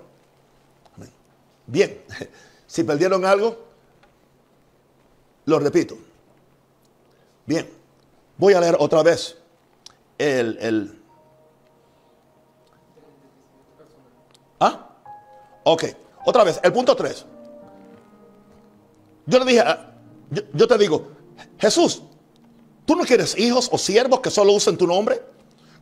Bien, 1.68 2.02
si 2.66 2.84
perdieron 2.84 3.24
algo, 3.24 3.56
lo 5.46 5.60
repito. 5.60 5.96
Bien, 7.46 7.70
voy 8.36 8.56
a 8.56 8.60
leer 8.60 8.78
otra 8.80 9.04
vez 9.04 9.38
el... 10.18 10.58
el 10.60 11.04
¿Ah? 14.60 14.90
Ok, 15.66 15.84
otra 16.26 16.44
vez, 16.44 16.60
el 16.64 16.74
punto 16.74 16.96
3. 16.96 17.24
Yo 19.28 19.38
le 19.38 19.46
dije, 19.46 19.60
ah, 19.60 19.94
yo, 20.52 20.68
te 20.68 20.80
digo, 20.80 21.10
Jesús, 21.60 22.02
¿tú 22.88 22.96
no 22.96 23.04
quieres 23.04 23.38
hijos 23.38 23.70
o 23.72 23.78
siervos 23.78 24.20
que 24.20 24.32
solo 24.32 24.52
usen 24.54 24.78
tu 24.78 24.88
nombre 24.88 25.22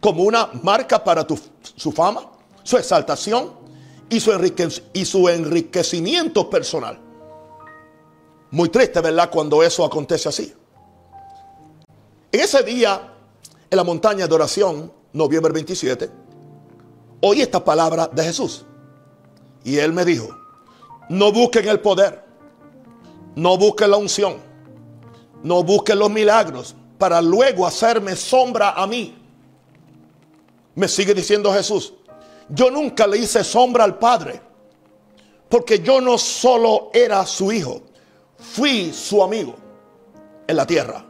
como 0.02 0.24
una 0.24 0.48
marca 0.62 1.02
para 1.02 1.26
tu, 1.26 1.40
su 1.78 1.94
fama? 1.94 2.32
Su 2.64 2.78
exaltación 2.78 3.54
y 4.10 4.20
su, 4.20 5.30
enriquecimiento 5.30 6.50
personal. 6.50 7.00
Muy 8.52 8.70
triste, 8.70 9.00
¿verdad? 9.02 9.30
Cuando 9.30 9.62
eso 9.62 9.86
acontece 9.86 10.30
así. 10.30 10.54
En 12.32 12.40
ese 12.40 12.64
día, 12.64 13.14
en 13.70 13.76
la 13.76 13.84
montaña 13.84 14.28
de 14.28 14.34
oración, 14.34 14.92
noviembre 15.14 15.54
27, 15.54 16.10
oí 17.22 17.42
esta 17.42 17.64
palabra 17.64 18.08
de 18.08 18.24
Jesús. 18.24 18.66
Y 19.64 19.78
él 19.78 19.94
me 19.94 20.06
dijo, 20.06 20.30
no 21.10 21.32
busquen 21.32 21.68
el 21.68 21.80
poder, 21.80 22.24
no 23.36 23.58
busquen 23.58 23.92
la 23.92 23.98
unción, 23.98 24.38
no 25.44 25.64
busquen 25.64 26.00
los 26.00 26.10
milagros 26.10 26.76
para 26.98 27.22
luego 27.22 27.66
hacerme 27.66 28.16
sombra 28.16 28.72
a 28.72 28.88
mí. 28.88 29.16
Me 30.76 30.88
sigue 30.88 31.14
diciendo 31.14 31.52
Jesús, 31.52 31.94
yo 32.50 32.72
nunca 32.72 33.06
le 33.08 33.18
hice 33.18 33.44
sombra 33.44 33.84
al 33.84 33.98
Padre, 33.98 34.42
porque 35.48 35.80
yo 35.80 36.02
no 36.02 36.18
solo 36.18 36.90
era 36.94 37.26
su 37.26 37.52
hijo, 37.52 37.82
fui 38.38 38.92
su 38.92 39.24
amigo 39.24 39.56
en 40.48 40.56
la 40.56 40.66
tierra. 40.66 41.06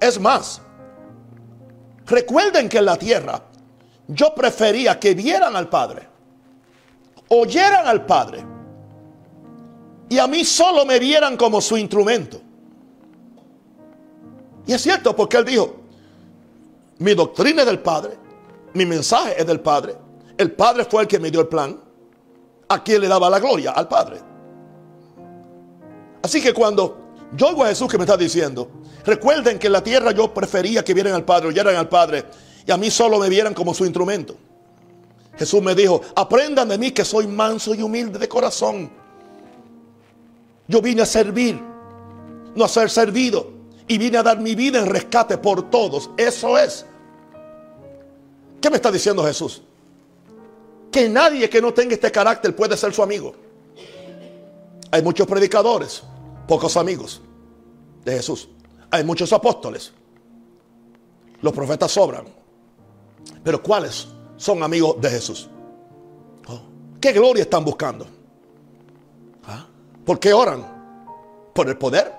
Es 0.00 0.20
más, 0.20 0.60
recuerden 2.04 2.68
que 2.68 2.78
en 2.78 2.84
la 2.84 2.96
tierra 2.96 3.42
yo 4.08 4.34
prefería 4.34 4.98
que 4.98 5.14
vieran 5.14 5.56
al 5.56 5.68
Padre, 5.68 6.08
oyeran 7.28 7.86
al 7.86 8.04
Padre, 8.04 8.44
y 10.08 10.18
a 10.18 10.26
mí 10.26 10.44
solo 10.44 10.84
me 10.84 10.98
vieran 10.98 11.36
como 11.36 11.60
su 11.60 11.76
instrumento. 11.76 12.40
Y 14.66 14.72
es 14.72 14.82
cierto, 14.82 15.14
porque 15.14 15.36
él 15.36 15.44
dijo, 15.44 15.76
mi 16.98 17.14
doctrina 17.14 17.62
es 17.62 17.66
del 17.66 17.80
Padre, 17.80 18.25
mi 18.76 18.86
mensaje 18.86 19.40
es 19.40 19.46
del 19.46 19.60
Padre, 19.60 19.96
el 20.36 20.52
Padre 20.52 20.84
fue 20.84 21.02
el 21.02 21.08
que 21.08 21.18
me 21.18 21.30
dio 21.30 21.40
el 21.40 21.48
plan, 21.48 21.80
a 22.68 22.82
quien 22.82 23.00
le 23.00 23.08
daba 23.08 23.30
la 23.30 23.38
gloria, 23.38 23.70
al 23.72 23.88
Padre. 23.88 24.20
Así 26.22 26.42
que 26.42 26.52
cuando 26.52 27.14
yo 27.32 27.48
oigo 27.48 27.64
a 27.64 27.68
Jesús 27.68 27.90
que 27.90 27.98
me 27.98 28.04
está 28.04 28.16
diciendo, 28.16 28.68
recuerden 29.04 29.58
que 29.58 29.68
en 29.68 29.72
la 29.72 29.82
tierra 29.82 30.12
yo 30.12 30.32
prefería 30.32 30.84
que 30.84 30.94
vieran 30.94 31.14
al 31.14 31.24
Padre, 31.24 31.48
oyeran 31.48 31.76
al 31.76 31.88
Padre, 31.88 32.24
y 32.66 32.70
a 32.70 32.76
mí 32.76 32.90
solo 32.90 33.18
me 33.18 33.28
vieran 33.28 33.54
como 33.54 33.72
su 33.72 33.84
instrumento. 33.84 34.36
Jesús 35.38 35.62
me 35.62 35.74
dijo, 35.74 36.00
aprendan 36.14 36.68
de 36.68 36.78
mí 36.78 36.90
que 36.92 37.04
soy 37.04 37.26
manso 37.26 37.74
y 37.74 37.82
humilde 37.82 38.18
de 38.18 38.28
corazón. 38.28 38.90
Yo 40.66 40.80
vine 40.80 41.02
a 41.02 41.06
servir, 41.06 41.60
no 42.54 42.64
a 42.64 42.68
ser 42.68 42.90
servido. 42.90 43.54
Y 43.88 43.98
vine 43.98 44.18
a 44.18 44.22
dar 44.24 44.40
mi 44.40 44.56
vida 44.56 44.80
en 44.80 44.86
rescate 44.86 45.38
por 45.38 45.70
todos. 45.70 46.10
Eso 46.16 46.58
es. 46.58 46.86
¿Qué 48.66 48.70
me 48.70 48.78
está 48.78 48.90
diciendo 48.90 49.22
Jesús? 49.22 49.62
Que 50.90 51.08
nadie 51.08 51.48
que 51.48 51.62
no 51.62 51.72
tenga 51.72 51.94
este 51.94 52.10
carácter 52.10 52.56
puede 52.56 52.76
ser 52.76 52.92
su 52.92 53.00
amigo. 53.00 53.32
Hay 54.90 55.02
muchos 55.02 55.24
predicadores, 55.24 56.02
pocos 56.48 56.76
amigos 56.76 57.20
de 58.04 58.14
Jesús. 58.14 58.48
Hay 58.90 59.04
muchos 59.04 59.32
apóstoles. 59.32 59.92
Los 61.42 61.52
profetas 61.52 61.92
sobran. 61.92 62.24
Pero 63.44 63.62
¿cuáles 63.62 64.08
son 64.36 64.60
amigos 64.64 65.00
de 65.00 65.10
Jesús? 65.10 65.48
Oh, 66.48 66.62
¿Qué 67.00 67.12
gloria 67.12 67.42
están 67.42 67.64
buscando? 67.64 68.04
¿Ah? 69.46 69.64
¿Por 70.04 70.18
qué 70.18 70.32
oran? 70.32 71.04
¿Por 71.54 71.68
el 71.68 71.78
poder? 71.78 72.12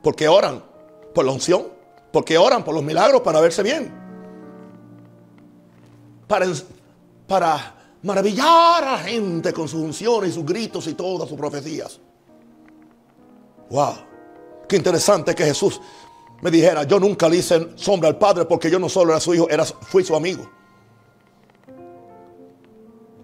¿Por 0.00 0.14
qué 0.14 0.28
oran? 0.28 0.62
¿Por 1.12 1.24
la 1.24 1.32
unción? 1.32 1.66
¿Por 2.12 2.24
qué 2.24 2.38
oran? 2.38 2.62
Por 2.62 2.72
los 2.72 2.84
milagros 2.84 3.20
para 3.22 3.40
verse 3.40 3.64
bien. 3.64 4.06
Para, 6.28 6.46
para 7.26 7.74
maravillar 8.02 8.84
a 8.84 8.92
la 8.92 8.98
gente 8.98 9.52
con 9.52 9.66
sus 9.66 9.80
unciones 9.80 10.30
y 10.30 10.32
sus 10.34 10.46
gritos 10.46 10.86
y 10.86 10.94
todas 10.94 11.28
sus 11.28 11.36
profecías. 11.36 11.98
Wow. 13.70 13.94
Qué 14.68 14.76
interesante 14.76 15.34
que 15.34 15.44
Jesús 15.44 15.80
me 16.40 16.50
dijera, 16.50 16.84
yo 16.84 17.00
nunca 17.00 17.28
le 17.28 17.38
hice 17.38 17.70
sombra 17.74 18.08
al 18.08 18.18
Padre 18.18 18.44
porque 18.44 18.70
yo 18.70 18.78
no 18.78 18.88
solo 18.88 19.10
era 19.10 19.20
su 19.20 19.34
hijo, 19.34 19.48
era, 19.48 19.64
fui 19.64 20.04
su 20.04 20.14
amigo. 20.14 20.48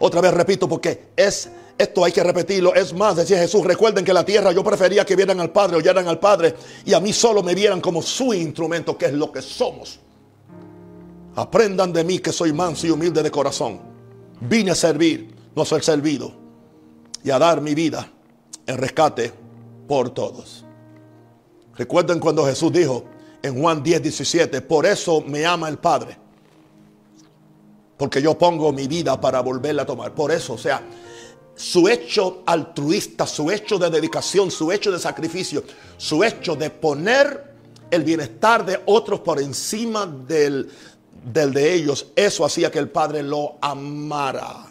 Otra 0.00 0.20
vez 0.20 0.34
repito 0.34 0.68
porque 0.68 1.12
es 1.14 1.48
esto 1.76 2.04
hay 2.04 2.12
que 2.12 2.22
repetirlo. 2.22 2.74
Es 2.74 2.92
más, 2.92 3.16
decía 3.16 3.38
Jesús, 3.38 3.64
recuerden 3.64 4.04
que 4.04 4.12
la 4.12 4.24
tierra 4.24 4.52
yo 4.52 4.62
prefería 4.62 5.04
que 5.04 5.16
vieran 5.16 5.40
al 5.40 5.50
Padre, 5.50 5.76
oyeran 5.76 6.06
al 6.06 6.18
Padre 6.18 6.54
y 6.84 6.94
a 6.94 7.00
mí 7.00 7.12
solo 7.12 7.42
me 7.42 7.54
vieran 7.54 7.80
como 7.80 8.00
su 8.02 8.32
instrumento, 8.32 8.96
que 8.96 9.06
es 9.06 9.12
lo 9.12 9.32
que 9.32 9.42
somos. 9.42 10.00
Aprendan 11.36 11.92
de 11.92 12.04
mí 12.04 12.18
que 12.20 12.32
soy 12.32 12.52
manso 12.52 12.86
y 12.86 12.90
humilde 12.90 13.22
de 13.22 13.30
corazón. 13.30 13.80
Vine 14.40 14.70
a 14.70 14.74
servir, 14.74 15.34
no 15.54 15.62
a 15.62 15.66
ser 15.66 15.82
servido, 15.82 16.32
y 17.22 17.30
a 17.30 17.38
dar 17.38 17.60
mi 17.60 17.74
vida 17.74 18.10
en 18.66 18.78
rescate 18.78 19.32
por 19.88 20.10
todos. 20.10 20.64
Recuerden 21.76 22.20
cuando 22.20 22.44
Jesús 22.46 22.72
dijo 22.72 23.04
en 23.42 23.60
Juan 23.60 23.82
10, 23.82 24.02
17, 24.02 24.60
por 24.62 24.86
eso 24.86 25.22
me 25.22 25.44
ama 25.44 25.68
el 25.68 25.78
Padre. 25.78 26.16
Porque 27.96 28.22
yo 28.22 28.36
pongo 28.36 28.72
mi 28.72 28.86
vida 28.86 29.20
para 29.20 29.40
volverla 29.40 29.82
a 29.82 29.86
tomar. 29.86 30.14
Por 30.14 30.30
eso, 30.30 30.54
o 30.54 30.58
sea, 30.58 30.82
su 31.54 31.88
hecho 31.88 32.42
altruista, 32.46 33.26
su 33.26 33.50
hecho 33.50 33.78
de 33.78 33.90
dedicación, 33.90 34.50
su 34.50 34.70
hecho 34.72 34.90
de 34.90 34.98
sacrificio, 34.98 35.64
su 35.96 36.22
hecho 36.24 36.56
de 36.56 36.70
poner 36.70 37.54
el 37.90 38.02
bienestar 38.02 38.64
de 38.64 38.80
otros 38.86 39.20
por 39.20 39.40
encima 39.40 40.06
del, 40.06 40.70
del 41.24 41.52
de 41.52 41.74
ellos, 41.74 42.12
eso 42.14 42.44
hacía 42.44 42.70
que 42.70 42.78
el 42.78 42.90
Padre 42.90 43.22
lo 43.22 43.56
amara. 43.60 44.66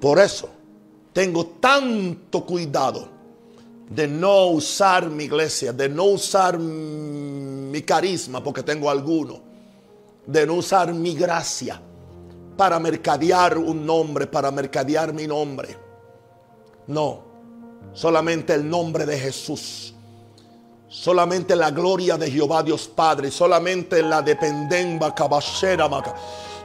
Por 0.00 0.18
eso 0.18 0.50
tengo 1.12 1.46
tanto 1.60 2.44
cuidado 2.44 3.08
de 3.88 4.08
no 4.08 4.46
usar 4.46 5.08
mi 5.08 5.24
iglesia, 5.24 5.72
de 5.72 5.88
no 5.88 6.04
usar 6.04 6.58
mi 6.58 7.82
carisma, 7.82 8.42
porque 8.42 8.62
tengo 8.62 8.90
alguno, 8.90 9.40
de 10.26 10.46
no 10.46 10.54
usar 10.54 10.92
mi 10.92 11.14
gracia 11.14 11.80
para 12.56 12.78
mercadear 12.78 13.56
un 13.56 13.86
nombre, 13.86 14.26
para 14.26 14.50
mercadear 14.50 15.12
mi 15.12 15.26
nombre. 15.26 15.76
No, 16.86 17.22
solamente 17.92 18.54
el 18.54 18.68
nombre 18.68 19.06
de 19.06 19.18
Jesús. 19.18 19.93
Solamente 20.94 21.56
la 21.56 21.72
gloria 21.72 22.16
de 22.16 22.30
Jehová 22.30 22.62
Dios 22.62 22.86
Padre, 22.86 23.28
solamente 23.28 24.00
la 24.00 24.22
dependencia 24.22 25.12
caballera 25.12 25.90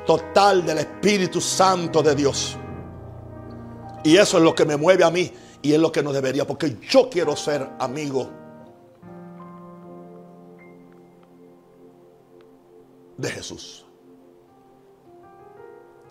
total 0.05 0.63
del 0.63 0.77
Espíritu 0.77 1.41
Santo 1.41 2.03
de 2.03 2.13
Dios. 2.13 2.55
Y 4.03 4.17
eso 4.17 4.37
es 4.37 4.43
lo 4.43 4.53
que 4.53 4.65
me 4.65 4.77
mueve 4.77 5.03
a 5.03 5.09
mí 5.09 5.31
y 5.63 5.73
es 5.73 5.79
lo 5.79 5.91
que 5.91 6.03
nos 6.03 6.13
debería, 6.13 6.45
porque 6.45 6.77
yo 6.87 7.09
quiero 7.09 7.35
ser 7.35 7.67
amigo 7.79 8.29
de 13.17 13.31
Jesús. 13.31 13.83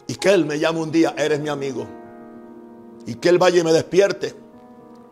Y 0.08 0.16
que 0.16 0.30
Él 0.30 0.44
me 0.44 0.58
llame 0.58 0.80
un 0.80 0.90
día, 0.90 1.14
eres 1.16 1.38
mi 1.38 1.50
amigo. 1.50 1.86
Y 3.06 3.14
que 3.14 3.28
Él 3.28 3.38
vaya 3.38 3.60
y 3.60 3.64
me 3.64 3.72
despierte 3.72 4.34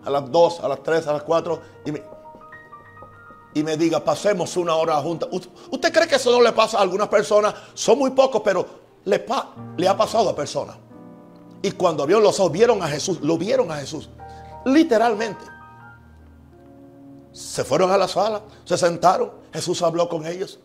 a 0.05 0.11
las 0.11 0.29
2, 0.29 0.61
a 0.61 0.69
las 0.69 0.83
3, 0.83 1.07
a 1.07 1.12
las 1.12 1.23
4 1.23 1.61
y 1.87 1.92
me, 1.92 2.15
y 3.57 3.62
me 3.62 3.75
diga, 3.79 4.05
pasemos 4.05 4.55
una 4.59 4.75
hora 4.75 4.97
juntas. 4.97 5.31
¿Usted 5.71 5.90
cree 5.90 6.07
que 6.07 6.16
eso 6.16 6.31
no 6.31 6.42
le 6.42 6.53
pasa 6.53 6.77
a 6.77 6.83
algunas 6.83 7.09
personas? 7.09 7.55
Son 7.73 7.99
muy 7.99 8.11
pocos, 8.11 8.42
pero 8.45 8.66
le, 9.07 9.25
ha 9.88 9.97
pasado 9.97 10.29
a 10.29 10.37
personas. 10.37 10.77
Y 11.62 11.71
cuando 11.71 12.03
abrieron 12.03 12.23
los 12.23 12.38
ojos, 12.38 12.53
vieron 12.53 12.83
a 12.83 12.88
Jesús, 12.88 13.19
lo 13.23 13.38
vieron 13.38 13.73
a 13.73 13.77
Jesús. 13.77 14.11
Literalmente. 14.66 15.42
Se 17.33 17.64
fueron 17.64 17.90
a 17.90 17.97
la 17.97 18.07
sala, 18.07 18.42
se 18.66 18.77
sentaron, 18.77 19.33
Jesús 19.55 19.81
habló 19.81 20.07
con 20.07 20.27
ellos. 20.27 20.59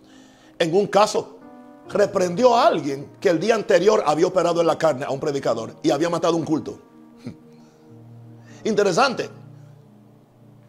En 0.60 0.76
un 0.76 0.88
caso, 0.88 1.40
reprendió 1.88 2.58
a 2.58 2.68
alguien 2.68 3.10
que 3.22 3.30
el 3.30 3.40
día 3.40 3.56
anterior 3.56 4.04
había 4.06 4.28
operado 4.28 4.60
en 4.60 4.68
la 4.68 4.78
carne 4.78 5.06
a 5.06 5.12
un 5.12 5.20
predicador 5.22 5.78
y 5.82 5.92
había 5.92 6.10
matado 6.10 6.36
un 6.36 6.44
culto. 6.44 6.78
Interesante 8.66 9.30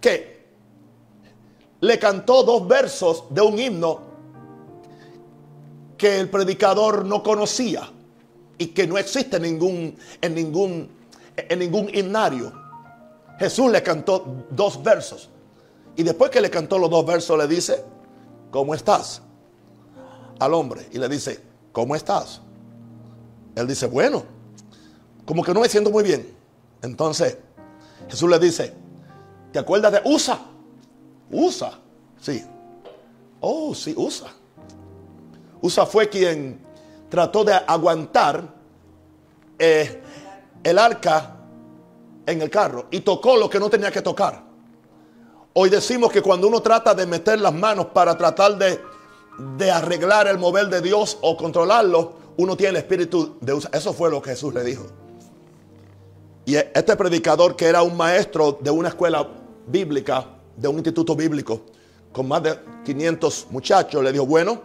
que 0.00 0.31
le 1.82 1.98
cantó 1.98 2.42
dos 2.44 2.66
versos 2.66 3.24
de 3.28 3.42
un 3.42 3.58
himno 3.58 4.00
que 5.98 6.18
el 6.18 6.30
predicador 6.30 7.04
no 7.04 7.22
conocía 7.22 7.90
y 8.56 8.68
que 8.68 8.86
no 8.86 8.96
existe 8.96 9.36
en 9.36 9.42
ningún, 9.42 9.96
en 10.20 10.34
ningún, 10.34 10.88
en 11.36 11.58
ningún 11.58 11.94
himnario. 11.94 12.52
Jesús 13.38 13.70
le 13.70 13.82
cantó 13.82 14.44
dos 14.50 14.82
versos. 14.82 15.28
Y 15.96 16.04
después 16.04 16.30
que 16.30 16.40
le 16.40 16.50
cantó 16.50 16.78
los 16.78 16.88
dos 16.88 17.04
versos 17.04 17.36
le 17.36 17.46
dice, 17.46 17.84
¿cómo 18.50 18.74
estás? 18.74 19.20
al 20.38 20.54
hombre 20.54 20.88
y 20.90 20.98
le 20.98 21.08
dice, 21.08 21.40
¿cómo 21.72 21.94
estás? 21.94 22.40
Él 23.54 23.66
dice, 23.66 23.86
bueno, 23.86 24.24
como 25.24 25.44
que 25.44 25.54
no 25.54 25.60
me 25.60 25.68
siento 25.68 25.90
muy 25.90 26.02
bien. 26.02 26.34
Entonces 26.82 27.38
Jesús 28.08 28.28
le 28.28 28.38
dice, 28.38 28.74
¿te 29.52 29.58
acuerdas 29.58 29.92
de 29.92 30.02
Usa? 30.04 30.40
Usa, 31.32 31.78
sí. 32.20 32.44
Oh, 33.40 33.74
sí, 33.74 33.94
Usa. 33.96 34.28
Usa 35.60 35.86
fue 35.86 36.08
quien 36.08 36.60
trató 37.08 37.42
de 37.44 37.54
aguantar 37.54 38.44
eh, 39.58 40.02
el 40.62 40.78
arca 40.78 41.36
en 42.26 42.42
el 42.42 42.50
carro 42.50 42.86
y 42.90 43.00
tocó 43.00 43.36
lo 43.36 43.50
que 43.50 43.58
no 43.58 43.68
tenía 43.68 43.90
que 43.90 44.02
tocar. 44.02 44.44
Hoy 45.54 45.68
decimos 45.68 46.12
que 46.12 46.22
cuando 46.22 46.46
uno 46.46 46.62
trata 46.62 46.94
de 46.94 47.06
meter 47.06 47.40
las 47.40 47.52
manos 47.52 47.86
para 47.86 48.16
tratar 48.16 48.56
de 48.56 48.80
de 49.38 49.70
arreglar 49.70 50.26
el 50.28 50.38
mover 50.38 50.68
de 50.68 50.80
Dios 50.80 51.18
o 51.20 51.36
controlarlo, 51.36 52.14
uno 52.36 52.56
tiene 52.56 52.70
el 52.70 52.76
espíritu 52.76 53.36
de 53.40 53.52
usar. 53.52 53.74
Eso 53.74 53.92
fue 53.92 54.10
lo 54.10 54.20
que 54.20 54.30
Jesús 54.30 54.52
le 54.54 54.64
dijo. 54.64 54.86
Y 56.44 56.56
este 56.56 56.96
predicador 56.96 57.56
que 57.56 57.66
era 57.66 57.82
un 57.82 57.96
maestro 57.96 58.58
de 58.60 58.70
una 58.70 58.88
escuela 58.88 59.28
bíblica, 59.66 60.26
de 60.56 60.68
un 60.68 60.76
instituto 60.76 61.16
bíblico, 61.16 61.62
con 62.12 62.28
más 62.28 62.42
de 62.42 62.58
500 62.84 63.46
muchachos, 63.50 64.02
le 64.02 64.12
dijo, 64.12 64.26
bueno, 64.26 64.60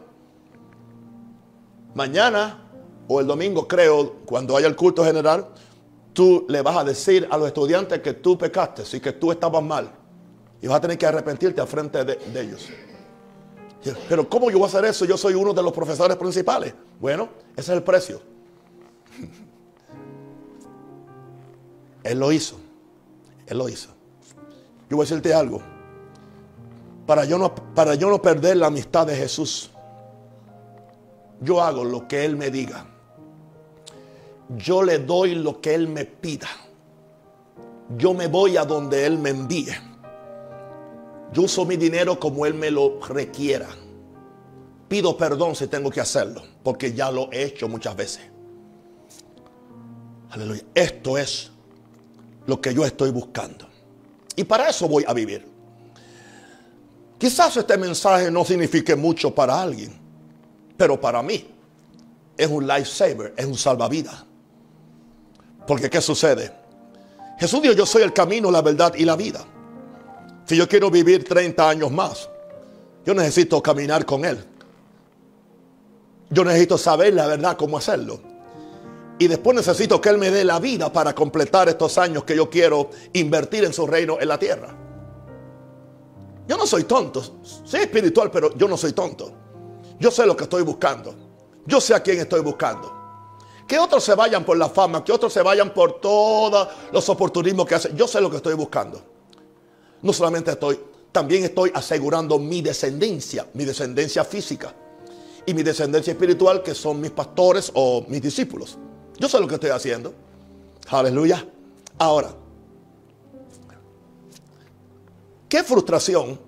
mañana 1.95 2.63
o 3.07 3.19
el 3.19 3.27
domingo 3.27 3.67
creo, 3.67 4.17
cuando 4.25 4.57
haya 4.57 4.67
el 4.67 4.75
culto 4.75 5.03
general, 5.03 5.47
tú 6.13 6.45
le 6.49 6.61
vas 6.61 6.77
a 6.77 6.83
decir 6.83 7.27
a 7.31 7.37
los 7.37 7.47
estudiantes 7.47 8.01
que 8.01 8.13
tú 8.13 8.37
pecaste 8.37 8.83
y 8.91 8.99
que 8.99 9.13
tú 9.13 9.31
estabas 9.31 9.63
mal. 9.63 9.91
Y 10.61 10.67
vas 10.67 10.77
a 10.77 10.81
tener 10.81 10.97
que 10.97 11.05
arrepentirte 11.05 11.61
al 11.61 11.67
frente 11.67 12.03
de, 12.03 12.15
de 12.15 12.41
ellos. 12.41 12.67
Pero 14.09 14.27
¿cómo 14.27 14.49
yo 14.49 14.57
voy 14.57 14.65
a 14.65 14.69
hacer 14.69 14.85
eso? 14.85 15.05
Yo 15.05 15.17
soy 15.17 15.35
uno 15.35 15.53
de 15.53 15.63
los 15.63 15.71
profesores 15.71 16.17
principales. 16.17 16.73
Bueno, 16.99 17.29
ese 17.55 17.71
es 17.71 17.77
el 17.77 17.83
precio. 17.83 18.21
Él 22.03 22.19
lo 22.19 22.31
hizo. 22.31 22.57
Él 23.45 23.57
lo 23.57 23.69
hizo. 23.69 23.89
Yo 24.89 24.97
voy 24.97 25.05
a 25.05 25.09
decirte 25.09 25.33
algo. 25.33 25.61
Para 27.07 27.23
yo 27.23 27.37
no, 27.37 27.55
para 27.55 27.95
yo 27.95 28.09
no 28.09 28.21
perder 28.21 28.57
la 28.57 28.67
amistad 28.67 29.07
de 29.07 29.15
Jesús, 29.15 29.71
yo 31.39 31.61
hago 31.63 31.85
lo 31.85 32.05
que 32.05 32.25
Él 32.25 32.35
me 32.35 32.51
diga. 32.51 32.85
Yo 34.57 34.83
le 34.83 34.99
doy 34.99 35.35
lo 35.35 35.61
que 35.61 35.73
Él 35.73 35.87
me 35.87 36.03
pida. 36.03 36.49
Yo 37.97 38.13
me 38.13 38.27
voy 38.27 38.57
a 38.57 38.65
donde 38.65 39.05
Él 39.05 39.17
me 39.17 39.29
envíe. 39.29 39.73
Yo 41.31 41.43
uso 41.43 41.65
mi 41.65 41.77
dinero 41.77 42.19
como 42.19 42.45
Él 42.45 42.53
me 42.53 42.71
lo 42.71 42.99
requiera. 42.99 43.69
Pido 44.89 45.15
perdón 45.15 45.55
si 45.55 45.67
tengo 45.67 45.89
que 45.89 46.01
hacerlo, 46.01 46.41
porque 46.61 46.93
ya 46.93 47.09
lo 47.09 47.31
he 47.31 47.43
hecho 47.43 47.69
muchas 47.69 47.95
veces. 47.95 48.21
Aleluya. 50.29 50.63
Esto 50.73 51.17
es 51.17 51.51
lo 52.47 52.59
que 52.59 52.73
yo 52.73 52.85
estoy 52.85 53.11
buscando. 53.11 53.65
Y 54.35 54.43
para 54.43 54.69
eso 54.69 54.89
voy 54.89 55.05
a 55.07 55.13
vivir. 55.13 55.56
Quizás 57.17 57.57
este 57.57 57.77
mensaje 57.77 58.29
no 58.29 58.45
signifique 58.45 58.95
mucho 58.95 59.33
para 59.33 59.59
alguien, 59.59 59.91
pero 60.77 60.99
para 60.99 61.23
mí 61.23 61.47
es 62.37 62.47
un 62.47 62.67
lifesaver, 62.67 63.33
es 63.35 63.45
un 63.45 63.57
salvavidas. 63.57 64.23
Porque 65.65 65.89
¿qué 65.89 65.99
sucede? 65.99 66.51
Jesús 67.39 67.61
dijo, 67.61 67.73
yo 67.73 67.85
soy 67.85 68.03
el 68.03 68.13
camino, 68.13 68.51
la 68.51 68.61
verdad 68.61 68.93
y 68.95 69.05
la 69.05 69.15
vida. 69.15 69.43
Si 70.45 70.55
yo 70.55 70.67
quiero 70.67 70.89
vivir 70.89 71.23
30 71.23 71.69
años 71.69 71.91
más, 71.91 72.29
yo 73.05 73.13
necesito 73.13 73.61
caminar 73.61 74.05
con 74.05 74.23
Él. 74.23 74.43
Yo 76.29 76.43
necesito 76.43 76.77
saber 76.77 77.13
la 77.13 77.27
verdad 77.27 77.57
cómo 77.57 77.77
hacerlo. 77.77 78.19
Y 79.19 79.27
después 79.27 79.55
necesito 79.55 79.99
que 79.99 80.09
Él 80.09 80.17
me 80.17 80.29
dé 80.29 80.43
la 80.43 80.59
vida 80.59 80.91
para 80.91 81.13
completar 81.15 81.67
estos 81.69 81.97
años 81.97 82.23
que 82.23 82.35
yo 82.35 82.49
quiero 82.49 82.91
invertir 83.13 83.63
en 83.63 83.73
su 83.73 83.87
reino 83.87 84.17
en 84.19 84.27
la 84.27 84.37
tierra. 84.37 84.86
Yo 86.47 86.57
no 86.57 86.65
soy 86.65 86.85
tonto. 86.85 87.21
Soy 87.63 87.81
espiritual, 87.81 88.31
pero 88.31 88.55
yo 88.55 88.67
no 88.67 88.77
soy 88.77 88.93
tonto. 88.93 89.31
Yo 89.99 90.11
sé 90.11 90.25
lo 90.25 90.35
que 90.35 90.43
estoy 90.43 90.63
buscando. 90.63 91.13
Yo 91.65 91.81
sé 91.81 91.93
a 91.93 92.01
quién 92.01 92.19
estoy 92.19 92.39
buscando. 92.41 92.95
Que 93.67 93.77
otros 93.77 94.03
se 94.03 94.15
vayan 94.15 94.45
por 94.45 94.57
la 94.57 94.69
fama, 94.69 95.03
que 95.03 95.11
otros 95.11 95.33
se 95.33 95.41
vayan 95.41 95.73
por 95.73 95.99
todos 95.99 96.69
los 96.93 97.09
oportunismos 97.09 97.65
que 97.65 97.75
hacen. 97.75 97.97
Yo 97.97 98.07
sé 98.07 98.21
lo 98.21 98.29
que 98.29 98.37
estoy 98.37 98.53
buscando. 98.53 99.01
No 100.01 100.13
solamente 100.13 100.51
estoy, 100.51 100.79
también 101.11 101.43
estoy 101.43 101.71
asegurando 101.73 102.39
mi 102.39 102.61
descendencia, 102.61 103.47
mi 103.53 103.65
descendencia 103.65 104.23
física 104.23 104.73
y 105.45 105.53
mi 105.53 105.63
descendencia 105.63 106.11
espiritual, 106.11 106.63
que 106.63 106.73
son 106.73 107.01
mis 107.01 107.11
pastores 107.11 107.71
o 107.73 108.05
mis 108.07 108.21
discípulos. 108.21 108.77
Yo 109.17 109.27
sé 109.27 109.39
lo 109.39 109.47
que 109.47 109.55
estoy 109.55 109.71
haciendo. 109.71 110.13
Aleluya. 110.89 111.45
Ahora, 111.97 112.33
¿qué 115.49 115.63
frustración 115.63 116.39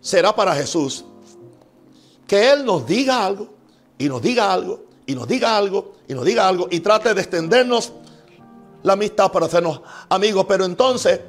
será 0.00 0.34
para 0.34 0.54
Jesús 0.54 1.04
que 2.26 2.52
Él 2.52 2.64
nos 2.64 2.86
diga 2.86 3.24
algo 3.24 3.48
y 3.98 4.08
nos 4.08 4.22
diga 4.22 4.52
algo 4.52 4.84
y 5.06 5.14
nos 5.14 5.28
diga 5.28 5.56
algo 5.56 5.92
y 6.08 6.14
nos 6.14 6.24
diga 6.24 6.48
algo 6.48 6.68
y 6.70 6.80
trate 6.80 7.14
de 7.14 7.20
extendernos 7.20 7.92
la 8.82 8.94
amistad 8.94 9.30
para 9.30 9.46
hacernos 9.46 9.80
amigos, 10.08 10.44
pero 10.48 10.64
entonces 10.64 11.20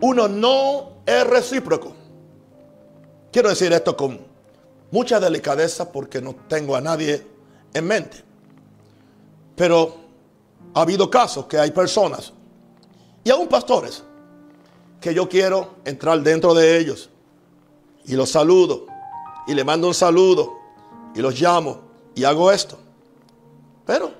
uno 0.00 0.28
no 0.28 1.02
es 1.04 1.26
recíproco. 1.26 1.92
Quiero 3.30 3.48
decir 3.48 3.72
esto 3.72 3.96
con 3.96 4.20
mucha 4.90 5.18
delicadeza 5.18 5.90
porque 5.90 6.20
no 6.20 6.34
tengo 6.48 6.76
a 6.76 6.80
nadie 6.80 7.26
en 7.74 7.86
mente. 7.86 8.22
Pero 9.56 9.96
ha 10.74 10.82
habido 10.82 11.10
casos 11.10 11.46
que 11.46 11.58
hay 11.58 11.70
personas, 11.70 12.32
y 13.24 13.30
aún 13.30 13.48
pastores, 13.48 14.02
que 15.02 15.12
yo 15.12 15.28
quiero 15.28 15.74
entrar 15.84 16.22
dentro 16.22 16.54
de 16.54 16.78
ellos 16.78 17.10
y 18.06 18.14
los 18.14 18.30
saludo 18.30 18.86
y 19.46 19.52
le 19.52 19.64
mando 19.64 19.88
un 19.88 19.94
saludo 19.94 20.54
y 21.14 21.20
los 21.20 21.38
llamo 21.38 21.82
y 22.14 22.24
hago 22.24 22.50
esto. 22.50 22.78
Pero 23.84 24.12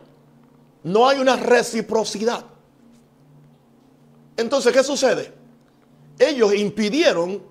no 0.82 1.08
hay 1.08 1.18
una 1.18 1.36
reciprocidad. 1.36 2.44
Entonces, 4.36 4.72
¿qué 4.72 4.82
sucede? 4.82 5.32
Ellos 6.18 6.54
impidieron 6.54 7.42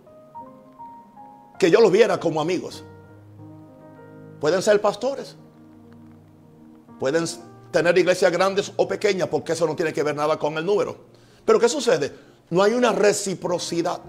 que 1.58 1.72
yo 1.72 1.80
los 1.80 1.92
viera 1.92 2.20
como 2.20 2.42
amigos. 2.42 2.84
Pueden 4.40 4.62
ser 4.62 4.82
pastores. 4.82 5.38
Pueden 7.00 7.26
tener 7.72 7.98
iglesias 7.98 8.32
grandes 8.32 8.74
o 8.76 8.88
pequeñas, 8.88 9.30
porque 9.30 9.54
eso 9.54 9.66
no 9.66 9.76
tiene 9.76 9.94
que 9.94 10.04
ver 10.04 10.16
nada 10.16 10.38
con 10.38 10.58
el 10.58 10.66
número. 10.66 10.98
Pero 11.46 11.60
¿qué 11.60 11.70
sucede? 11.70 12.31
No 12.52 12.62
hay 12.62 12.74
una 12.74 12.92
reciprocidad. 12.92 14.00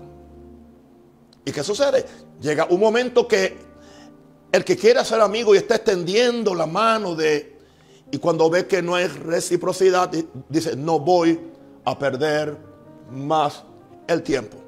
¿Y 1.45 1.51
qué 1.51 1.65
sucede? 1.65 2.05
Llega 2.41 2.67
un 2.67 2.81
momento 2.81 3.27
que 3.27 3.57
el 4.53 4.65
que 4.65 4.77
quiere 4.77 5.05
ser 5.05 5.21
amigo 5.21 5.55
y 5.55 5.59
está 5.59 5.77
extendiendo 5.77 6.55
la 6.55 6.67
mano 6.67 7.15
de... 7.15 7.59
Y 8.11 8.19
cuando 8.19 8.51
ve 8.51 8.67
que 8.67 8.83
no 8.83 8.95
hay 8.95 9.07
reciprocidad, 9.07 10.11
dice, 10.49 10.77
no 10.77 11.01
voy 11.01 11.41
a 11.85 11.99
perder 11.99 12.59
más 13.11 13.65
el 14.07 14.23
tiempo. 14.23 14.59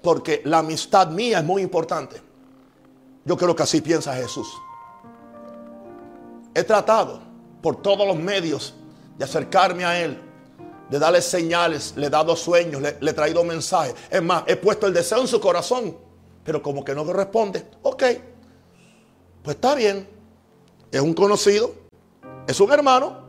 Porque 0.00 0.40
la 0.44 0.60
amistad 0.60 1.10
mía 1.10 1.40
es 1.40 1.44
muy 1.44 1.60
importante. 1.60 2.22
Yo 3.24 3.36
creo 3.36 3.54
que 3.54 3.62
así 3.62 3.82
piensa 3.82 4.14
Jesús. 4.14 4.48
He 6.54 6.64
tratado 6.64 7.20
por 7.60 7.82
todos 7.82 8.06
los 8.06 8.16
medios 8.16 8.74
de 9.18 9.24
acercarme 9.24 9.84
a 9.84 10.00
Él, 10.00 10.18
de 10.88 10.98
darle 10.98 11.20
señales, 11.20 11.94
le 11.96 12.06
he 12.06 12.10
dado 12.10 12.34
sueños, 12.34 12.80
le, 12.80 12.96
he 13.00 13.12
traído 13.12 13.44
mensajes. 13.44 13.94
Es 14.10 14.22
más, 14.22 14.44
he 14.46 14.56
puesto 14.56 14.86
el 14.86 14.94
deseo 14.94 15.20
en 15.20 15.28
su 15.28 15.40
corazón, 15.40 15.96
pero 16.44 16.62
como 16.62 16.84
que 16.84 16.94
no 16.94 17.04
responde, 17.04 17.66
ok, 17.82 18.02
pues 19.42 19.56
está 19.56 19.74
bien, 19.74 20.08
es 20.90 21.00
un 21.00 21.12
conocido, 21.12 21.74
es 22.46 22.58
un 22.60 22.72
hermano, 22.72 23.28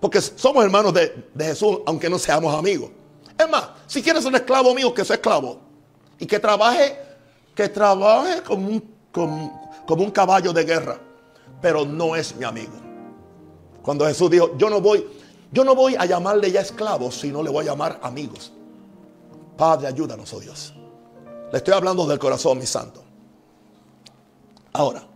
porque 0.00 0.20
somos 0.20 0.62
hermanos 0.64 0.92
de, 0.92 1.30
Jesús, 1.38 1.78
aunque 1.86 2.10
no 2.10 2.18
seamos 2.18 2.54
amigos. 2.54 2.90
Es 3.38 3.48
más, 3.48 3.68
si 3.86 4.02
quieres 4.02 4.24
un 4.24 4.34
esclavo 4.34 4.74
mío, 4.74 4.92
que 4.92 5.04
sea 5.04 5.16
esclavo. 5.16 5.60
Y 6.18 6.26
que 6.26 6.38
trabaje, 6.38 6.98
que 7.54 7.68
trabaje 7.68 8.42
como 8.42 8.68
un, 8.68 8.92
como 9.10 10.04
un 10.04 10.10
caballo 10.10 10.52
de 10.52 10.64
guerra. 10.64 10.98
Pero 11.60 11.84
no 11.84 12.14
es 12.14 12.34
mi 12.36 12.44
amigo. 12.44 12.72
Cuando 13.82 14.06
Jesús 14.06 14.30
dijo, 14.30 14.56
yo 14.56 14.68
no 14.68 14.80
voy, 14.80 15.06
yo 15.52 15.64
no 15.64 15.74
voy 15.74 15.94
a 15.96 16.04
llamarle 16.04 16.50
ya 16.50 16.60
esclavos, 16.60 17.18
sino 17.18 17.42
le 17.42 17.50
voy 17.50 17.64
a 17.64 17.70
llamar 17.70 17.98
amigos. 18.02 18.52
Padre, 19.56 19.88
ayúdanos, 19.88 20.32
oh 20.32 20.40
Dios. 20.40 20.74
Le 21.50 21.58
estoy 21.58 21.74
hablando 21.74 22.06
del 22.06 22.18
corazón, 22.18 22.58
mi 22.58 22.66
santo. 22.66 23.02
Ahora, 24.72 25.06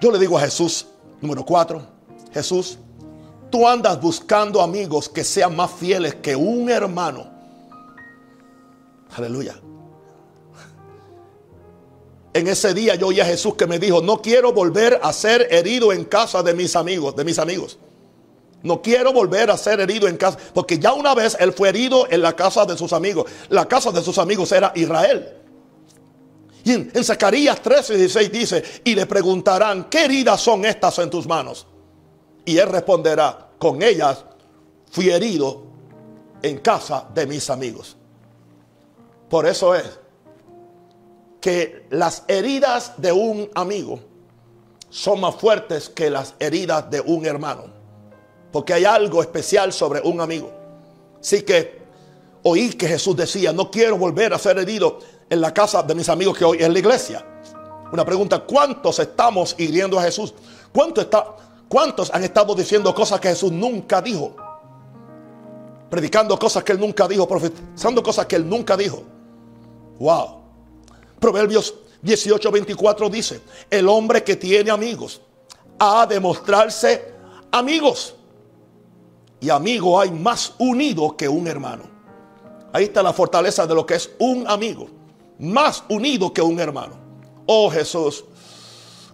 yo 0.00 0.10
le 0.10 0.18
digo 0.18 0.36
a 0.38 0.40
Jesús, 0.40 0.86
número 1.20 1.44
cuatro, 1.44 1.82
Jesús, 2.32 2.78
tú 3.50 3.68
andas 3.68 4.00
buscando 4.00 4.60
amigos 4.60 5.08
que 5.08 5.22
sean 5.22 5.54
más 5.54 5.70
fieles 5.70 6.16
que 6.16 6.34
un 6.34 6.70
hermano. 6.70 7.30
Aleluya. 9.16 9.60
En 12.32 12.46
ese 12.46 12.72
día 12.74 12.94
yo 12.94 13.08
oí 13.08 13.20
a 13.20 13.24
Jesús 13.24 13.54
que 13.54 13.66
me 13.66 13.78
dijo, 13.78 14.00
no 14.00 14.22
quiero 14.22 14.52
volver 14.52 15.00
a 15.02 15.12
ser 15.12 15.48
herido 15.50 15.92
en 15.92 16.04
casa 16.04 16.42
de 16.42 16.54
mis 16.54 16.76
amigos, 16.76 17.16
de 17.16 17.24
mis 17.24 17.38
amigos. 17.38 17.78
No 18.62 18.82
quiero 18.82 19.12
volver 19.12 19.50
a 19.50 19.56
ser 19.56 19.80
herido 19.80 20.06
en 20.06 20.16
casa, 20.16 20.38
porque 20.52 20.78
ya 20.78 20.92
una 20.92 21.14
vez 21.14 21.36
él 21.40 21.52
fue 21.52 21.70
herido 21.70 22.06
en 22.10 22.20
la 22.20 22.34
casa 22.34 22.64
de 22.66 22.76
sus 22.76 22.92
amigos. 22.92 23.30
La 23.48 23.66
casa 23.66 23.90
de 23.90 24.02
sus 24.02 24.18
amigos 24.18 24.52
era 24.52 24.72
Israel. 24.74 25.36
Y 26.62 26.72
en, 26.72 26.90
en 26.92 27.04
Zacarías 27.04 27.62
13, 27.62 27.96
16 27.96 28.32
dice, 28.32 28.64
y 28.84 28.94
le 28.94 29.06
preguntarán, 29.06 29.84
¿qué 29.88 30.04
heridas 30.04 30.40
son 30.40 30.64
estas 30.64 30.98
en 30.98 31.08
tus 31.08 31.26
manos? 31.26 31.66
Y 32.44 32.58
él 32.58 32.68
responderá, 32.68 33.48
con 33.58 33.82
ellas 33.82 34.24
fui 34.90 35.08
herido 35.10 35.62
en 36.42 36.58
casa 36.58 37.06
de 37.14 37.26
mis 37.26 37.48
amigos. 37.48 37.96
Por 39.28 39.46
eso 39.46 39.74
es 39.74 39.98
que 41.40 41.86
las 41.90 42.24
heridas 42.28 42.94
de 42.98 43.12
un 43.12 43.48
amigo 43.54 44.00
son 44.90 45.20
más 45.20 45.36
fuertes 45.36 45.88
que 45.88 46.10
las 46.10 46.34
heridas 46.38 46.90
de 46.90 47.00
un 47.00 47.24
hermano. 47.24 47.79
Porque 48.52 48.74
hay 48.74 48.84
algo 48.84 49.20
especial 49.22 49.72
sobre 49.72 50.00
un 50.00 50.20
amigo. 50.20 50.50
Así 51.20 51.42
que 51.42 51.80
oí 52.42 52.70
que 52.70 52.88
Jesús 52.88 53.16
decía, 53.16 53.52
no 53.52 53.70
quiero 53.70 53.96
volver 53.96 54.32
a 54.32 54.38
ser 54.38 54.58
herido 54.58 54.98
en 55.28 55.40
la 55.40 55.52
casa 55.52 55.82
de 55.82 55.94
mis 55.94 56.08
amigos 56.08 56.36
que 56.36 56.44
hoy 56.44 56.58
es 56.60 56.68
la 56.68 56.78
iglesia. 56.78 57.24
Una 57.92 58.04
pregunta, 58.04 58.40
¿cuántos 58.40 58.98
estamos 58.98 59.54
hiriendo 59.58 59.98
a 59.98 60.02
Jesús? 60.02 60.32
¿Cuántos, 60.72 61.04
está, 61.04 61.36
¿Cuántos 61.68 62.12
han 62.12 62.24
estado 62.24 62.54
diciendo 62.54 62.94
cosas 62.94 63.20
que 63.20 63.28
Jesús 63.28 63.52
nunca 63.52 64.00
dijo? 64.00 64.36
Predicando 65.88 66.38
cosas 66.38 66.62
que 66.62 66.72
él 66.72 66.80
nunca 66.80 67.08
dijo, 67.08 67.26
profetizando 67.26 68.02
cosas 68.02 68.26
que 68.26 68.36
él 68.36 68.48
nunca 68.48 68.76
dijo. 68.76 69.02
Wow. 69.98 70.40
Proverbios 71.18 71.74
18:24 72.02 73.10
dice, 73.10 73.40
el 73.68 73.88
hombre 73.88 74.22
que 74.22 74.36
tiene 74.36 74.70
amigos 74.70 75.20
ha 75.78 76.06
de 76.06 76.20
mostrarse 76.20 77.12
amigos. 77.50 78.14
Y 79.40 79.50
amigo 79.50 79.98
hay 79.98 80.10
más 80.10 80.54
unido 80.58 81.16
que 81.16 81.28
un 81.28 81.46
hermano. 81.46 81.84
Ahí 82.72 82.84
está 82.84 83.02
la 83.02 83.12
fortaleza 83.12 83.66
de 83.66 83.74
lo 83.74 83.86
que 83.86 83.94
es 83.94 84.10
un 84.18 84.46
amigo. 84.46 84.88
Más 85.38 85.82
unido 85.88 86.32
que 86.32 86.42
un 86.42 86.60
hermano. 86.60 86.94
Oh 87.46 87.70
Jesús, 87.70 88.24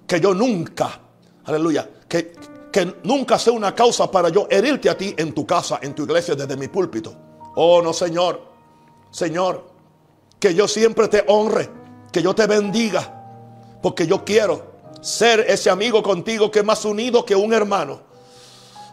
que 0.07 0.21
yo 0.21 0.35
nunca, 0.35 1.01
aleluya, 1.45 1.89
que, 2.09 2.33
que 2.71 2.97
nunca 3.05 3.39
sea 3.39 3.53
una 3.53 3.75
causa 3.75 4.11
para 4.11 4.29
yo 4.29 4.47
herirte 4.51 4.91
a 4.91 4.99
ti 4.99 5.15
en 5.17 5.33
tu 5.33 5.47
casa, 5.47 5.79
en 5.81 5.95
tu 5.95 6.03
iglesia, 6.03 6.35
desde 6.35 6.57
mi 6.57 6.69
púlpito. 6.69 7.15
Oh 7.55 7.81
no, 7.81 7.93
Señor, 7.93 8.43
Señor, 9.11 9.65
que 10.39 10.55
yo 10.55 10.69
siempre 10.69 11.09
te 11.09 11.25
honre, 11.29 11.71
que 12.12 12.23
yo 12.23 12.35
te 12.35 12.47
bendiga, 12.47 13.79
porque 13.81 14.07
yo 14.07 14.25
quiero 14.25 14.75
ser 15.01 15.41
ese 15.49 15.71
amigo 15.71 16.03
contigo 16.03 16.51
que 16.51 16.59
es 16.59 16.65
más 16.65 16.85
unido 16.85 17.25
que 17.25 17.35
un 17.37 17.55
hermano. 17.55 18.01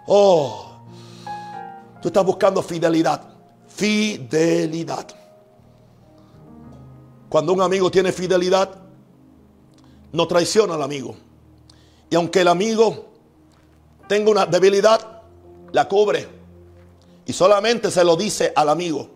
Oh, 0.07 0.72
tú 2.03 2.09
estás 2.09 2.25
buscando 2.25 2.61
fidelidad. 2.61 3.21
Fidelidad. 3.65 5.07
Cuando 7.29 7.53
un 7.53 7.61
amigo 7.61 7.89
tiene 7.89 8.11
fidelidad, 8.11 8.75
no 10.11 10.27
traiciona 10.27 10.73
al 10.73 10.83
amigo. 10.83 11.15
Y 12.09 12.15
aunque 12.15 12.41
el 12.41 12.49
amigo 12.49 13.05
tenga 14.09 14.31
una 14.31 14.45
debilidad, 14.45 15.21
la 15.71 15.87
cubre. 15.87 16.27
Y 17.25 17.31
solamente 17.31 17.89
se 17.89 18.03
lo 18.03 18.17
dice 18.17 18.51
al 18.53 18.67
amigo. 18.67 19.09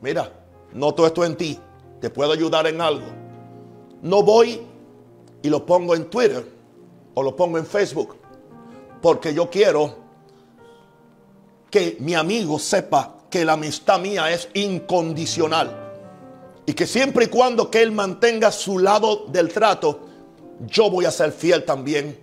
Mira, 0.00 0.32
noto 0.72 1.06
esto 1.06 1.24
en 1.24 1.36
ti. 1.36 1.56
Te 2.00 2.10
puedo 2.10 2.32
ayudar 2.32 2.66
en 2.66 2.80
algo. 2.80 3.06
No 4.02 4.24
voy 4.24 4.60
y 5.42 5.48
lo 5.48 5.64
pongo 5.64 5.94
en 5.94 6.10
Twitter 6.10 6.44
o 7.14 7.22
lo 7.22 7.36
pongo 7.36 7.56
en 7.56 7.64
Facebook 7.64 8.16
porque 9.00 9.32
yo 9.32 9.48
quiero 9.48 10.03
que 11.74 11.96
mi 11.98 12.14
amigo 12.14 12.60
sepa 12.60 13.16
que 13.28 13.44
la 13.44 13.54
amistad 13.54 13.98
mía 13.98 14.30
es 14.30 14.48
incondicional. 14.54 15.80
Y 16.64 16.72
que 16.72 16.86
siempre 16.86 17.24
y 17.24 17.28
cuando 17.28 17.68
que 17.68 17.82
él 17.82 17.90
mantenga 17.90 18.52
su 18.52 18.78
lado 18.78 19.26
del 19.26 19.52
trato, 19.52 20.06
yo 20.68 20.88
voy 20.88 21.04
a 21.04 21.10
ser 21.10 21.32
fiel 21.32 21.64
también. 21.64 22.16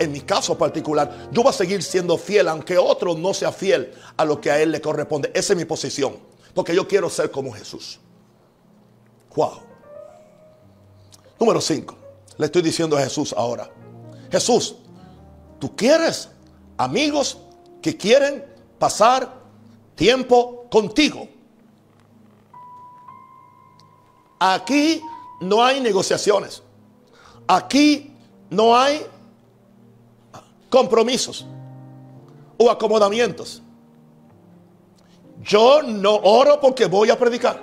En 0.00 0.10
mi 0.10 0.22
caso 0.22 0.58
particular, 0.58 1.28
yo 1.30 1.44
voy 1.44 1.50
a 1.50 1.52
seguir 1.52 1.80
siendo 1.84 2.18
fiel, 2.18 2.48
aunque 2.48 2.76
otro 2.76 3.14
no 3.14 3.32
sea 3.32 3.52
fiel 3.52 3.94
a 4.16 4.24
lo 4.24 4.40
que 4.40 4.50
a 4.50 4.60
él 4.60 4.72
le 4.72 4.80
corresponde. 4.80 5.30
Esa 5.32 5.52
es 5.52 5.56
mi 5.56 5.64
posición. 5.64 6.16
Porque 6.52 6.74
yo 6.74 6.88
quiero 6.88 7.08
ser 7.08 7.30
como 7.30 7.52
Jesús. 7.52 8.00
Wow. 9.36 9.60
Número 11.38 11.60
5. 11.60 11.96
Le 12.38 12.46
estoy 12.46 12.62
diciendo 12.62 12.96
a 12.96 13.02
Jesús 13.02 13.32
ahora. 13.36 13.70
Jesús, 14.32 14.74
Tú 15.58 15.74
quieres 15.74 16.28
amigos 16.76 17.38
que 17.82 17.96
quieren 17.96 18.44
pasar 18.78 19.32
tiempo 19.94 20.66
contigo. 20.70 21.28
Aquí 24.38 25.02
no 25.40 25.64
hay 25.64 25.80
negociaciones. 25.80 26.62
Aquí 27.46 28.12
no 28.50 28.76
hay 28.76 29.04
compromisos 30.70 31.46
o 32.56 32.70
acomodamientos. 32.70 33.62
Yo 35.42 35.82
no 35.82 36.16
oro 36.16 36.60
porque 36.60 36.86
voy 36.86 37.10
a 37.10 37.18
predicar. 37.18 37.60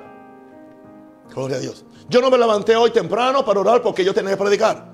Gloria 1.34 1.58
a 1.58 1.60
Dios. 1.60 1.84
Yo 2.10 2.22
no 2.22 2.30
me 2.30 2.38
levanté 2.38 2.76
hoy 2.76 2.92
temprano 2.92 3.44
para 3.44 3.60
orar 3.60 3.82
porque 3.82 4.04
yo 4.04 4.14
tenía 4.14 4.32
que 4.32 4.38
predicar. 4.38 4.92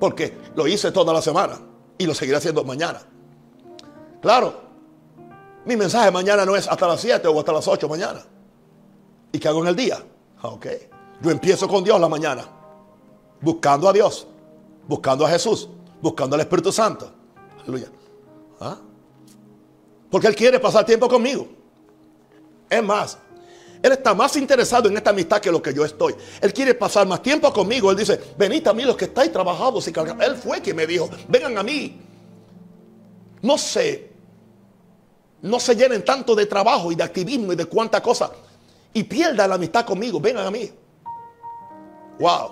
Porque 0.00 0.36
lo 0.54 0.66
hice 0.66 0.90
toda 0.92 1.12
la 1.12 1.22
semana. 1.22 1.58
Y 1.96 2.06
lo 2.06 2.14
seguiré 2.14 2.38
haciendo 2.38 2.64
mañana. 2.64 3.00
Claro, 4.20 4.63
mi 5.66 5.76
mensaje 5.76 6.10
mañana 6.10 6.44
no 6.44 6.56
es 6.56 6.68
hasta 6.68 6.86
las 6.86 7.00
7 7.00 7.26
o 7.28 7.38
hasta 7.38 7.52
las 7.52 7.66
8 7.66 7.88
mañana. 7.88 8.22
¿Y 9.32 9.38
qué 9.38 9.48
hago 9.48 9.62
en 9.62 9.68
el 9.68 9.76
día? 9.76 9.98
Ah, 10.42 10.48
ok. 10.48 10.66
Yo 11.22 11.30
empiezo 11.30 11.66
con 11.66 11.82
Dios 11.82 11.98
la 12.00 12.08
mañana. 12.08 12.44
Buscando 13.40 13.88
a 13.88 13.92
Dios. 13.92 14.26
Buscando 14.86 15.26
a 15.26 15.30
Jesús. 15.30 15.68
Buscando 16.00 16.34
al 16.34 16.40
Espíritu 16.40 16.70
Santo. 16.70 17.10
Aleluya. 17.62 17.88
¿Ah? 18.60 18.78
Porque 20.10 20.26
Él 20.26 20.36
quiere 20.36 20.60
pasar 20.60 20.84
tiempo 20.84 21.08
conmigo. 21.08 21.48
Es 22.68 22.82
más, 22.82 23.18
Él 23.82 23.92
está 23.92 24.14
más 24.14 24.36
interesado 24.36 24.88
en 24.88 24.96
esta 24.96 25.10
amistad 25.10 25.40
que 25.40 25.50
lo 25.50 25.62
que 25.62 25.72
yo 25.72 25.84
estoy. 25.84 26.14
Él 26.40 26.52
quiere 26.52 26.74
pasar 26.74 27.06
más 27.06 27.22
tiempo 27.22 27.52
conmigo. 27.52 27.90
Él 27.90 27.96
dice, 27.96 28.20
venid 28.38 28.66
a 28.68 28.72
mí 28.72 28.84
los 28.84 28.96
que 28.96 29.06
estáis 29.06 29.32
trabajados 29.32 29.88
y 29.88 29.92
cargados. 29.92 30.24
Él 30.24 30.36
fue 30.36 30.60
quien 30.60 30.76
me 30.76 30.86
dijo, 30.86 31.08
vengan 31.28 31.58
a 31.58 31.62
mí. 31.62 32.00
No 33.42 33.58
sé, 33.58 34.13
no 35.44 35.60
se 35.60 35.76
llenen 35.76 36.02
tanto 36.02 36.34
de 36.34 36.46
trabajo 36.46 36.90
y 36.90 36.94
de 36.94 37.02
activismo 37.02 37.52
y 37.52 37.56
de 37.56 37.66
cuánta 37.66 38.02
cosa. 38.02 38.30
Y 38.94 39.04
pierdan 39.04 39.50
la 39.50 39.56
amistad 39.56 39.84
conmigo. 39.84 40.18
Vengan 40.18 40.46
a 40.46 40.50
mí. 40.50 40.70
Wow. 42.18 42.48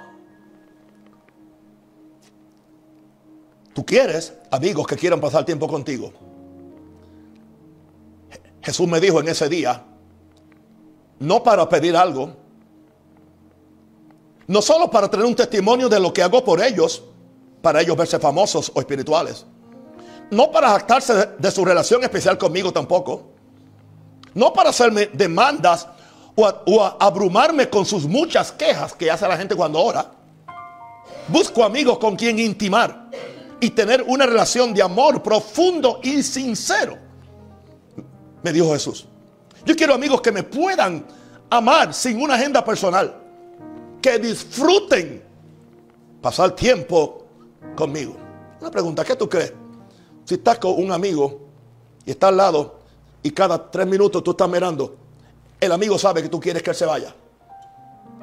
Tú 3.73 3.87
quieres 3.87 4.35
amigos 4.51 4.87
que 4.87 4.97
quieran 4.97 5.23
pasar 5.23 5.43
tiempo 5.43 5.67
contigo. 5.67 6.13
Jesús 8.61 8.87
me 8.87 9.01
dijo 9.01 9.21
en 9.21 9.29
ese 9.29 9.49
día, 9.49 9.83
no 11.19 11.43
para 11.43 11.67
pedir 11.71 11.97
algo, 11.97 12.37
no 14.47 14.61
solo 14.61 14.91
para 14.91 15.11
tener 15.11 15.25
un 15.25 15.35
testimonio 15.35 15.89
de 15.89 15.99
lo 15.99 16.13
que 16.13 16.23
hago 16.23 16.45
por 16.45 16.63
ellos, 16.63 17.03
para 17.63 17.81
ellos 17.81 17.97
verse 17.97 18.19
famosos 18.19 18.71
o 18.75 18.81
espirituales, 18.81 19.47
no 20.33 20.51
para 20.51 20.71
jactarse 20.71 21.29
de, 21.39 21.51
su 21.51 21.63
relación 21.63 22.03
especial 22.03 22.39
conmigo 22.39 22.73
tampoco, 22.73 23.33
no 24.33 24.51
para 24.51 24.71
hacerme 24.71 25.11
demandas 25.13 25.87
o, 26.35 26.51
o 26.67 26.97
abrumarme 26.99 27.69
con 27.69 27.85
sus 27.85 28.07
muchas 28.07 28.51
quejas 28.51 28.95
que 28.95 29.11
hace 29.11 29.29
la 29.29 29.37
gente 29.37 29.55
cuando 29.55 29.79
ora. 29.79 30.11
Busco 31.29 31.63
amigos 31.63 31.99
con 31.99 32.17
quien 32.17 32.39
intimar 32.39 33.11
y 33.61 33.71
tener 33.71 34.03
una 34.09 34.25
relación 34.25 34.73
de 34.73 34.81
amor 34.81 35.23
profundo 35.23 36.01
y 36.03 36.23
sincero. 36.23 36.97
Me 38.43 38.53
dijo 38.55 38.73
Jesús. 38.73 39.07
Yo 39.67 39.77
quiero 39.77 39.93
amigos 39.93 40.23
que 40.23 40.33
me 40.33 40.45
puedan 40.45 41.05
amar 41.51 41.93
sin 41.93 42.23
una 42.23 42.37
agenda 42.37 42.65
personal. 42.65 43.15
Que 44.01 44.19
disfruten 44.19 45.23
pasar 46.23 46.57
tiempo 46.57 47.27
conmigo. 47.77 48.17
Una 48.61 48.71
pregunta, 48.71 49.05
¿qué 49.05 49.15
tú 49.15 49.29
crees? 49.29 49.53
Si 50.25 50.35
estás 50.35 50.59
con 50.59 50.73
un 50.73 50.93
amigo 50.93 51.41
y 52.05 52.11
está 52.11 52.29
al 52.29 52.37
lado 52.37 52.81
y 53.23 53.31
cada 53.31 53.71
tres 53.71 53.87
minutos 53.87 54.23
tú 54.23 54.33
estás 54.33 54.49
mirando, 54.49 54.97
el 55.61 55.73
amigo 55.73 55.99
sabe 55.99 56.23
que 56.23 56.29
tú 56.29 56.41
quieres 56.41 56.63
que 56.63 56.71
él 56.71 56.77
se 56.77 56.87
vaya. 56.87 57.15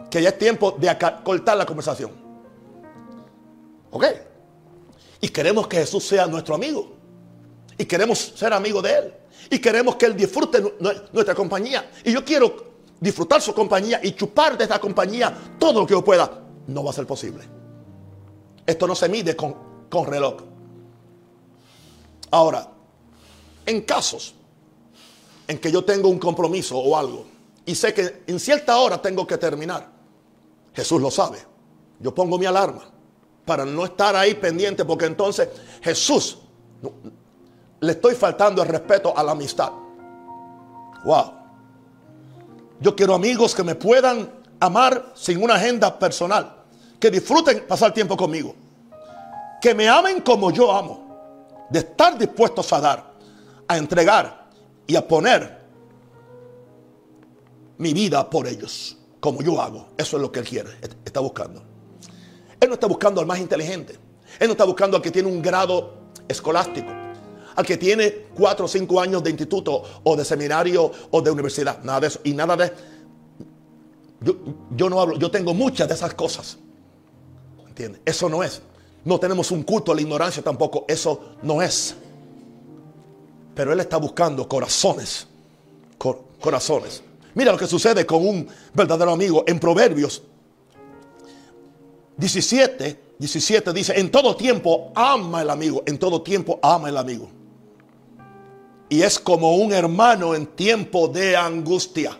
Que 0.10 0.22
ya 0.22 0.30
es 0.30 0.38
tiempo 0.38 0.72
de 0.72 0.98
cortar 1.24 1.58
la 1.58 1.66
conversación. 1.66 2.12
¿Ok? 3.92 4.06
Y 5.22 5.30
queremos 5.30 5.68
que 5.68 5.78
Jesús 5.78 6.06
sea 6.06 6.26
nuestro 6.28 6.56
amigo. 6.56 6.94
Y 7.78 7.86
queremos 7.86 8.20
ser 8.36 8.52
amigos 8.54 8.84
de 8.84 8.98
Él 8.98 9.14
y 9.50 9.60
queremos 9.60 9.96
que 9.96 10.06
Él 10.06 10.16
disfrute 10.16 10.62
nuestra 11.12 11.34
compañía. 11.34 11.90
Y 12.04 12.12
yo 12.12 12.24
quiero 12.26 12.56
disfrutar 13.00 13.42
su 13.42 13.54
compañía 13.54 14.00
y 14.04 14.12
chupar 14.12 14.58
de 14.58 14.66
esta 14.66 14.80
compañía 14.80 15.36
todo 15.58 15.82
lo 15.82 15.88
que 15.88 15.94
yo 15.94 16.04
pueda. 16.04 16.44
No 16.68 16.84
va 16.84 16.92
a 16.92 16.94
ser 16.94 17.08
posible. 17.08 17.44
Esto 18.66 18.86
no 18.86 18.96
se 18.96 19.08
mide 19.10 19.36
con, 19.36 19.56
con 19.90 20.06
reloj. 20.06 20.44
Ahora, 22.32 22.68
en 23.66 23.82
casos 23.82 24.34
en 25.48 25.58
que 25.58 25.72
yo 25.72 25.84
tengo 25.84 26.10
un 26.10 26.20
compromiso 26.20 26.78
o 26.78 26.96
algo 26.96 27.26
y 27.66 27.76
sé 27.76 27.94
que 27.94 28.24
en 28.28 28.40
cierta 28.40 28.78
hora 28.78 29.02
tengo 29.02 29.26
que 29.26 29.38
terminar, 29.38 29.90
Jesús 30.74 31.02
lo 31.02 31.12
sabe. 31.12 31.40
Yo 32.00 32.14
pongo 32.14 32.38
mi 32.38 32.46
alarma 32.46 32.84
para 33.46 33.66
no 33.66 33.86
estar 33.86 34.16
ahí 34.16 34.36
pendiente 34.36 34.86
porque 34.86 35.06
entonces 35.06 35.50
Jesús 35.82 36.38
le 37.80 37.92
estoy 37.92 38.16
faltando 38.16 38.62
el 38.62 38.68
respeto 38.68 39.16
a 39.18 39.24
la 39.24 39.32
amistad. 39.32 39.72
Wow. 41.04 41.34
Yo 42.80 42.96
quiero 42.96 43.14
amigos 43.14 43.56
que 43.56 43.64
me 43.64 43.76
puedan 43.76 44.32
amar 44.60 45.14
sin 45.16 45.42
una 45.44 45.56
agenda 45.56 45.98
personal. 45.98 46.56
Que 47.00 47.10
disfruten 47.10 47.66
pasar 47.68 47.94
tiempo 47.94 48.16
conmigo. 48.18 48.54
Que 49.62 49.74
me 49.74 49.88
amen 49.88 50.22
como 50.22 50.52
yo 50.52 50.72
amo. 50.72 51.09
De 51.70 51.80
estar 51.80 52.18
dispuestos 52.18 52.72
a 52.74 52.80
dar, 52.80 53.14
a 53.68 53.78
entregar 53.78 54.50
y 54.88 54.96
a 54.96 55.08
poner 55.08 55.60
mi 57.78 57.94
vida 57.94 58.30
por 58.30 58.48
ellos. 58.48 58.98
Como 59.20 59.42
yo 59.42 59.62
hago. 59.62 59.90
Eso 59.98 60.16
es 60.16 60.22
lo 60.22 60.32
que 60.32 60.40
Él 60.40 60.48
quiere. 60.48 60.70
Está 61.04 61.20
buscando. 61.20 61.64
Él 62.60 62.70
no 62.70 62.74
está 62.76 62.88
buscando 62.88 63.22
al 63.22 63.28
más 63.28 63.40
inteligente. 63.40 64.00
Él 64.40 64.48
no 64.48 64.52
está 64.52 64.64
buscando 64.64 64.98
al 64.98 65.04
que 65.04 65.12
tiene 65.12 65.28
un 65.28 65.42
grado 65.42 66.12
escolástico 66.28 67.00
al 67.60 67.66
que 67.66 67.76
tiene 67.76 68.28
cuatro 68.34 68.66
o 68.66 68.68
cinco 68.70 69.02
años 69.02 69.22
de 69.22 69.32
instituto 69.32 69.84
o 70.04 70.16
de 70.16 70.24
seminario 70.24 70.90
o 71.12 71.22
de 71.22 71.30
universidad. 71.30 71.84
Nada 71.84 72.00
de 72.00 72.08
eso. 72.08 72.22
Y 72.24 72.34
nada 72.34 72.56
de... 72.56 72.72
Yo, 74.22 74.36
yo 74.72 74.90
no 74.90 75.02
hablo, 75.02 75.20
yo 75.20 75.30
tengo 75.30 75.54
muchas 75.54 75.90
de 75.90 75.94
esas 75.94 76.14
cosas. 76.14 76.58
¿Entiendes? 77.68 78.02
Eso 78.06 78.30
no 78.30 78.44
es. 78.44 78.62
No 79.10 79.20
tenemos 79.20 79.50
un 79.50 79.64
culto 79.64 79.92
a 79.92 79.96
la 79.96 80.02
ignorancia 80.02 80.44
tampoco. 80.44 80.86
Eso 80.88 81.32
no 81.42 81.62
es. 81.64 81.96
Pero 83.56 83.74
Él 83.74 83.80
está 83.80 83.98
buscando 83.98 84.48
corazones. 84.48 85.28
corazones. 86.40 87.02
Mira 87.34 87.52
lo 87.52 87.58
que 87.58 87.66
sucede 87.68 88.06
con 88.06 88.26
un 88.26 88.48
verdadero 88.74 89.12
amigo 89.12 89.44
en 89.48 89.60
Proverbios 89.60 90.22
17, 92.18 93.16
17 93.18 93.72
dice, 93.72 93.98
en 93.98 94.12
todo 94.12 94.36
tiempo 94.36 94.92
ama 94.94 95.42
el 95.42 95.50
amigo, 95.50 95.84
en 95.86 95.98
todo 95.98 96.22
tiempo 96.22 96.60
ama 96.62 96.90
el 96.90 96.98
amigo. 96.98 97.30
Y 98.90 99.02
es 99.02 99.18
como 99.18 99.56
un 99.56 99.72
hermano 99.72 100.36
en 100.36 100.46
tiempo 100.48 101.08
de 101.08 101.38
angustia. 101.38 102.20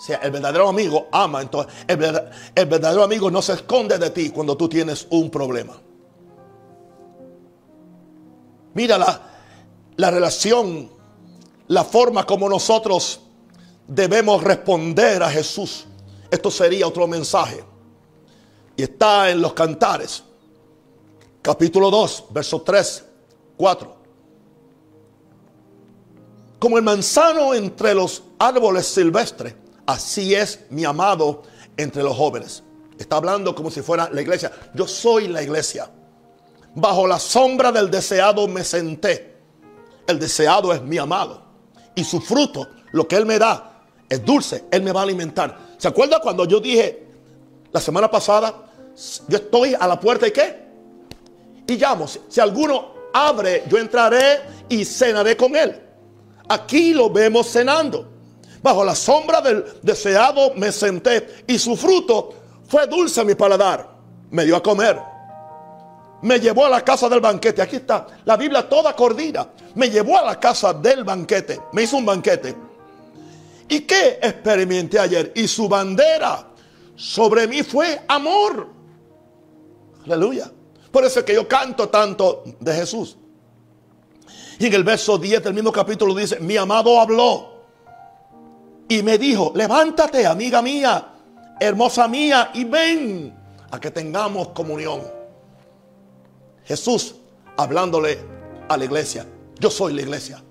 Sea, 0.00 0.16
el 0.22 0.30
verdadero 0.30 0.66
amigo 0.66 1.08
ama. 1.12 1.42
Entonces, 1.42 1.70
el, 1.86 2.66
verdadero 2.66 3.02
amigo 3.02 3.30
no 3.30 3.42
se 3.42 3.52
esconde 3.52 3.98
de 3.98 4.08
ti 4.08 4.30
cuando 4.30 4.56
tú 4.56 4.66
tienes 4.66 5.06
un 5.10 5.30
problema. 5.30 5.78
Mira 8.72 8.96
la, 8.96 9.20
la 9.96 10.10
relación, 10.10 10.90
la 11.68 11.84
forma 11.84 12.24
como 12.24 12.48
nosotros 12.48 13.20
debemos 13.86 14.42
responder 14.42 15.22
a 15.22 15.28
Jesús. 15.28 15.84
Esto 16.30 16.50
sería 16.50 16.86
otro 16.88 17.06
mensaje. 17.06 17.62
Y 18.76 18.84
está 18.84 19.30
en 19.30 19.42
los 19.42 19.52
cantares. 19.52 20.24
Capítulo 21.42 21.90
2, 21.90 22.24
verso 22.30 22.62
3, 22.62 23.04
4. 23.54 23.96
Como 26.58 26.78
el 26.78 26.84
manzano 26.84 27.52
entre 27.52 27.94
los 27.94 28.22
árboles 28.38 28.86
silvestres, 28.86 29.56
así 29.86 30.34
es 30.34 30.60
mi 30.70 30.84
amado 30.84 31.42
entre 31.76 32.02
los 32.02 32.16
jóvenes. 32.16 32.62
Está 32.98 33.16
hablando 33.16 33.54
como 33.54 33.70
si 33.70 33.82
fuera 33.82 34.10
la 34.12 34.20
iglesia. 34.20 34.52
Yo 34.74 34.86
soy 34.86 35.28
la 35.28 35.42
iglesia. 35.42 35.90
Bajo 36.74 37.06
la 37.06 37.18
sombra 37.18 37.72
del 37.72 37.90
deseado 37.90 38.46
me 38.46 38.62
senté. 38.62 39.36
El 40.06 40.18
deseado 40.18 40.72
es 40.72 40.82
mi 40.82 40.98
amado. 40.98 41.42
Y 41.94 42.04
su 42.04 42.20
fruto, 42.20 42.68
lo 42.92 43.08
que 43.08 43.16
él 43.16 43.26
me 43.26 43.38
da, 43.38 43.82
es 44.08 44.24
dulce. 44.24 44.64
Él 44.70 44.82
me 44.82 44.92
va 44.92 45.00
a 45.00 45.02
alimentar. 45.04 45.58
¿Se 45.78 45.88
acuerda 45.88 46.20
cuando 46.20 46.44
yo 46.44 46.60
dije 46.60 47.06
la 47.72 47.80
semana 47.80 48.10
pasada 48.10 48.70
yo 49.28 49.38
estoy 49.38 49.74
a 49.78 49.86
la 49.86 49.98
puerta 49.98 50.26
y 50.26 50.30
qué? 50.30 50.60
Y 51.66 51.76
llamo. 51.76 52.06
Si 52.06 52.40
alguno 52.40 52.92
abre, 53.12 53.64
yo 53.68 53.78
entraré 53.78 54.40
y 54.68 54.84
cenaré 54.84 55.36
con 55.36 55.56
él. 55.56 55.80
Aquí 56.48 56.92
lo 56.92 57.10
vemos 57.10 57.50
cenando. 57.50 58.08
Bajo 58.62 58.84
la 58.84 58.94
sombra 58.94 59.40
del 59.40 59.64
deseado 59.82 60.54
me 60.54 60.70
senté 60.70 61.44
y 61.46 61.58
su 61.58 61.76
fruto 61.76 62.34
fue 62.68 62.86
dulce 62.86 63.20
a 63.20 63.24
mi 63.24 63.34
paladar. 63.34 63.88
Me 64.30 64.44
dio 64.44 64.56
a 64.56 64.62
comer. 64.62 65.00
Me 66.22 66.38
llevó 66.38 66.66
a 66.66 66.68
la 66.68 66.84
casa 66.84 67.08
del 67.08 67.20
banquete. 67.20 67.62
Aquí 67.62 67.76
está 67.76 68.06
la 68.24 68.36
Biblia 68.36 68.68
toda 68.68 68.94
cordida. 68.94 69.50
Me 69.74 69.88
llevó 69.88 70.18
a 70.18 70.22
la 70.22 70.38
casa 70.38 70.74
del 70.74 71.04
banquete. 71.04 71.58
Me 71.72 71.82
hizo 71.82 71.96
un 71.96 72.04
banquete. 72.04 72.54
¿Y 73.68 73.80
qué 73.80 74.18
experimenté 74.20 74.98
ayer? 74.98 75.32
Y 75.34 75.48
su 75.48 75.68
bandera 75.68 76.46
sobre 76.96 77.46
mí 77.46 77.62
fue 77.62 78.02
amor. 78.08 78.68
Aleluya. 80.04 80.50
Por 80.90 81.04
eso 81.04 81.20
es 81.20 81.24
que 81.24 81.34
yo 81.34 81.48
canto 81.48 81.88
tanto 81.88 82.42
de 82.58 82.74
Jesús. 82.74 83.16
Y 84.58 84.66
en 84.66 84.74
el 84.74 84.84
verso 84.84 85.16
10 85.16 85.42
del 85.44 85.54
mismo 85.54 85.72
capítulo 85.72 86.14
dice, 86.14 86.38
mi 86.40 86.56
amado 86.56 87.00
habló 87.00 87.49
y 88.90 89.04
me 89.04 89.18
dijo, 89.18 89.52
levántate, 89.54 90.26
amiga 90.26 90.60
mía, 90.60 91.12
hermosa 91.60 92.08
mía, 92.08 92.50
y 92.54 92.64
ven 92.64 93.32
a 93.70 93.78
que 93.78 93.92
tengamos 93.92 94.48
comunión. 94.48 95.00
Jesús 96.64 97.14
hablándole 97.56 98.18
a 98.68 98.76
la 98.76 98.84
iglesia, 98.84 99.24
yo 99.60 99.70
soy 99.70 99.94
la 99.94 100.02
iglesia. 100.02 100.42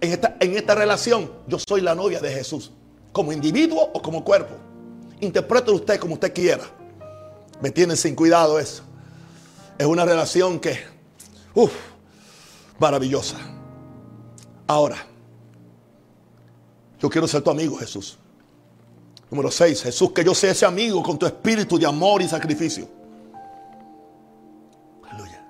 En 0.00 0.10
esta, 0.10 0.36
en 0.40 0.56
esta 0.56 0.74
relación, 0.74 1.30
yo 1.46 1.60
soy 1.60 1.80
la 1.80 1.94
novia 1.94 2.18
de 2.18 2.32
Jesús, 2.32 2.72
como 3.12 3.30
individuo 3.30 3.88
o 3.94 4.02
como 4.02 4.24
cuerpo. 4.24 4.56
Interprete 5.20 5.70
usted 5.70 6.00
como 6.00 6.14
usted 6.14 6.34
quiera. 6.34 6.64
Me 7.60 7.70
tienen 7.70 7.96
sin 7.96 8.16
cuidado 8.16 8.58
eso. 8.58 8.82
Es 9.78 9.86
una 9.86 10.04
relación 10.04 10.58
que, 10.58 10.76
uff, 11.54 11.72
maravillosa. 12.80 13.36
Ahora, 14.66 15.06
yo 17.00 17.08
quiero 17.08 17.28
ser 17.28 17.42
tu 17.42 17.50
amigo, 17.50 17.76
Jesús. 17.76 18.18
Número 19.30 19.50
6, 19.50 19.82
Jesús, 19.82 20.12
que 20.12 20.24
yo 20.24 20.34
sea 20.34 20.52
ese 20.52 20.64
amigo 20.64 21.02
con 21.02 21.18
tu 21.18 21.26
espíritu 21.26 21.78
de 21.78 21.86
amor 21.86 22.22
y 22.22 22.28
sacrificio. 22.28 22.88
Aleluya. 25.08 25.44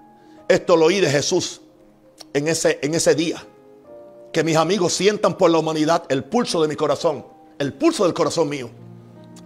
Esto 0.49 0.77
lo 0.77 0.87
oí 0.87 1.01
de 1.01 1.11
Jesús 1.11 1.61
en 2.33 2.49
ese, 2.49 2.79
en 2.83 2.95
ese 2.95 3.15
día. 3.15 3.45
Que 4.33 4.45
mis 4.45 4.57
amigos 4.57 4.93
sientan 4.93 5.39
por 5.39 5.51
la 5.51 5.59
humanidad 5.59 6.05
el 6.09 6.25
pulso 6.25 6.61
de 6.61 6.69
mi 6.69 6.77
corazón, 6.77 7.25
el 7.59 7.73
pulso 7.73 8.05
del 8.05 8.15
corazón 8.15 8.49
mío. 8.49 8.69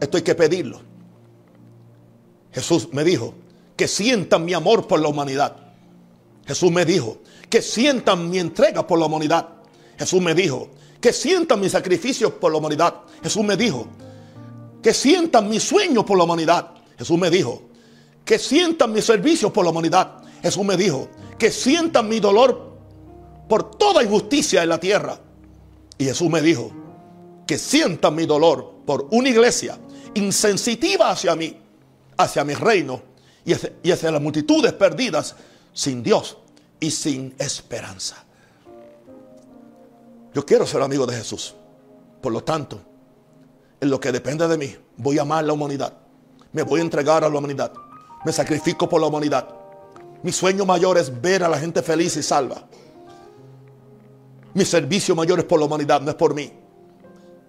Esto 0.01 0.17
hay 0.17 0.23
que 0.23 0.35
pedirlo. 0.35 0.81
Jesús 2.53 2.89
me 2.93 3.05
dijo 3.05 3.35
que 3.77 3.87
sientan 3.87 4.45
mi 4.45 4.55
amor 4.55 4.87
por 4.87 5.01
la 5.01 5.09
humanidad. 5.09 5.57
Jesús 6.47 6.73
me 6.73 6.85
dijo 6.85 7.19
que 7.49 7.63
sientan 7.63 8.31
mi 8.31 8.39
entrega 8.39 8.87
por 8.87 8.99
la 8.99 9.07
humanidad. 9.07 9.49
Jesús 9.99 10.21
me 10.21 10.35
dijo 10.35 10.71
que 11.03 11.13
sientan 11.13 11.61
mi 11.61 11.69
sacrificio 11.69 12.41
por 12.41 12.51
la 12.51 12.59
humanidad. 12.59 13.03
Jesús 13.23 13.45
me 13.45 13.57
dijo 13.57 13.87
que 14.83 14.95
sientan 14.95 15.49
mi 15.51 15.61
sueño 15.61 16.07
por 16.07 16.17
la 16.17 16.25
humanidad. 16.25 16.71
Jesús 16.97 17.19
me 17.19 17.29
dijo 17.29 17.63
que 18.25 18.39
sientan 18.39 18.93
mi 18.93 19.03
servicio 19.03 19.53
por 19.53 19.65
la 19.65 19.71
humanidad. 19.71 20.23
Jesús 20.41 20.65
me 20.65 20.77
dijo 20.77 21.09
que 21.39 21.51
sientan 21.51 22.09
mi 22.09 22.21
dolor 22.21 22.79
por 23.49 23.77
toda 23.77 24.03
injusticia 24.03 24.63
en 24.63 24.71
la 24.71 24.81
tierra. 24.81 25.21
Y 25.99 26.07
Jesús 26.07 26.31
me 26.31 26.41
dijo 26.41 26.71
que 27.47 27.59
sientan 27.59 28.15
mi 28.15 28.25
dolor 28.25 28.77
por 28.87 29.09
una 29.11 29.29
iglesia 29.29 29.79
insensitiva 30.15 31.11
hacia 31.11 31.37
mí 31.37 31.63
hacia 32.17 32.45
mi 32.45 32.55
reino 32.55 33.03
y 33.45 33.53
hacia, 33.91 34.11
las 34.11 34.23
multitudes 34.23 34.73
perdidas 34.73 35.35
sin 35.73 36.03
Dios 36.03 36.39
y 36.79 36.91
sin 36.91 37.35
esperanza. 37.39 38.25
Yo 40.35 40.47
quiero 40.47 40.67
ser 40.67 40.81
amigo 40.83 41.07
de 41.07 41.17
Jesús. 41.17 41.55
Por 42.21 42.33
lo 42.33 42.43
tanto, 42.43 42.81
en 43.81 43.91
lo 43.91 44.01
que 44.01 44.13
depende 44.13 44.47
de 44.49 44.57
mí, 44.57 44.75
voy 44.97 45.19
a 45.19 45.23
amar 45.23 45.45
la 45.45 45.53
humanidad. 45.53 45.93
Me 46.53 46.63
voy 46.63 46.81
a 46.81 46.83
entregar 46.83 47.25
a 47.25 47.29
la 47.29 47.39
humanidad. 47.39 47.73
Me 48.25 48.33
sacrifico 48.33 48.89
por 48.89 49.01
la 49.01 49.09
humanidad. 49.09 49.49
Mi 50.23 50.33
sueño 50.33 50.65
mayor 50.65 50.99
es 50.99 51.21
ver 51.21 51.43
a 51.43 51.49
la 51.49 51.59
gente 51.59 51.83
feliz 51.83 52.17
y 52.17 52.23
salva. 52.23 52.63
Mi 54.55 54.65
servicio 54.65 55.15
mayor 55.15 55.41
es 55.41 55.45
por 55.45 55.59
la 55.59 55.67
humanidad, 55.67 56.01
no 56.01 56.11
es 56.11 56.17
por 56.17 56.35
mí. 56.35 56.53